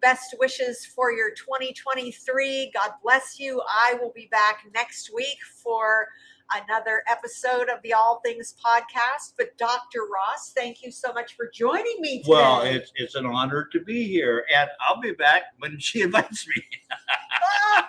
best 0.01 0.36
wishes 0.39 0.86
for 0.86 1.12
your 1.12 1.31
2023. 1.31 2.71
God 2.73 2.91
bless 3.03 3.38
you. 3.39 3.62
I 3.67 3.95
will 4.01 4.13
be 4.15 4.27
back 4.31 4.65
next 4.73 5.12
week 5.13 5.38
for 5.63 6.07
another 6.53 7.03
episode 7.09 7.69
of 7.69 7.81
the 7.83 7.93
All 7.93 8.21
Things 8.23 8.55
podcast. 8.63 9.33
But 9.37 9.57
Dr. 9.57 10.01
Ross, 10.13 10.53
thank 10.55 10.83
you 10.83 10.91
so 10.91 11.13
much 11.13 11.35
for 11.35 11.49
joining 11.53 11.95
me 11.99 12.19
today. 12.19 12.31
Well, 12.31 12.61
it's, 12.61 12.91
it's 12.95 13.15
an 13.15 13.25
honor 13.25 13.67
to 13.71 13.79
be 13.79 14.07
here, 14.07 14.45
and 14.55 14.69
I'll 14.87 15.01
be 15.01 15.13
back 15.13 15.43
when 15.59 15.79
she 15.79 16.01
invites 16.03 16.47
me. 16.47 16.63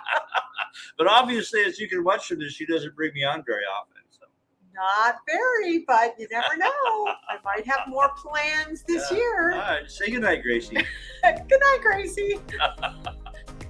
but 0.97 1.07
obviously, 1.07 1.61
as 1.61 1.79
you 1.79 1.87
can 1.89 2.03
watch 2.03 2.27
from 2.27 2.39
this, 2.39 2.53
she 2.53 2.65
doesn't 2.65 2.95
bring 2.95 3.13
me 3.13 3.23
on 3.23 3.43
very 3.45 3.63
often. 3.63 3.93
Not 4.75 5.17
very, 5.27 5.83
but 5.87 6.15
you 6.17 6.27
never 6.31 6.57
know. 6.57 6.67
I 6.71 7.37
might 7.45 7.65
have 7.67 7.81
more 7.87 8.09
plans 8.15 8.83
this 8.87 9.11
yeah. 9.11 9.17
year. 9.17 9.51
All 9.51 9.59
right. 9.59 9.89
Say 9.89 10.09
goodnight, 10.09 10.41
Gracie. 10.41 10.75
good 11.23 11.61
night, 11.61 11.79
Gracie. 11.81 12.39
Bye, 12.57 12.93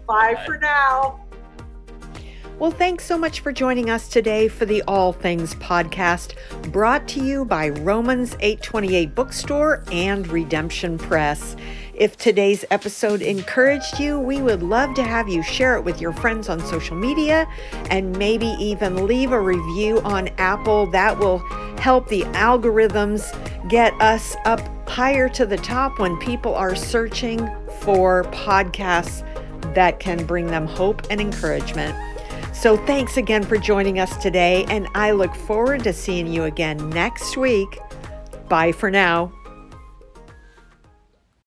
Bye 0.08 0.44
for 0.46 0.58
now. 0.58 1.26
Well, 2.60 2.70
thanks 2.70 3.04
so 3.04 3.18
much 3.18 3.40
for 3.40 3.52
joining 3.52 3.90
us 3.90 4.08
today 4.08 4.48
for 4.48 4.66
the 4.66 4.84
All 4.84 5.12
Things 5.12 5.56
podcast, 5.56 6.36
brought 6.72 7.08
to 7.10 7.20
you 7.20 7.46
by 7.46 7.70
Romans 7.70 8.38
828 8.40 9.16
Bookstore 9.16 9.84
and 9.92 10.28
Redemption 10.28 11.00
Press. 11.00 11.56
If 11.96 12.16
today's 12.16 12.64
episode 12.70 13.24
encouraged 13.24 14.00
you, 14.00 14.20
we 14.20 14.40
would 14.40 14.62
love 14.62 14.94
to 14.96 15.04
have 15.04 15.28
you 15.28 15.42
share 15.42 15.76
it 15.76 15.84
with 15.84 16.00
your 16.00 16.14
friends 16.14 16.48
on 16.48 16.60
social 16.60 16.96
media 16.96 17.48
and 17.90 18.16
maybe 18.18 18.56
even 18.60 19.08
leave 19.08 19.32
a 19.32 19.42
review 19.42 20.00
on 20.02 20.28
Apple. 20.38 20.86
That 20.92 21.18
will 21.18 21.40
help 21.80 22.08
the 22.08 22.22
algorithms 22.34 23.28
get 23.68 24.00
us 24.00 24.36
up 24.46 24.62
higher 24.88 25.28
to 25.30 25.48
the 25.48 25.58
top 25.58 25.98
when 25.98 26.18
people 26.20 26.54
are 26.54 26.76
searching 26.76 27.40
for 27.80 28.26
podcasts 28.26 29.28
that 29.74 30.00
can 30.00 30.24
bring 30.26 30.48
them 30.48 30.68
hope 30.68 31.02
and 31.10 31.20
encouragement. 31.20 32.13
So, 32.64 32.78
thanks 32.78 33.18
again 33.18 33.44
for 33.44 33.58
joining 33.58 34.00
us 34.00 34.16
today, 34.16 34.64
and 34.70 34.88
I 34.96 35.12
look 35.12 35.36
forward 35.36 35.84
to 35.84 35.92
seeing 35.92 36.28
you 36.28 36.46
again 36.46 36.90
next 36.92 37.36
week. 37.36 37.78
Bye 38.48 38.72
for 38.72 38.90
now. 38.90 39.34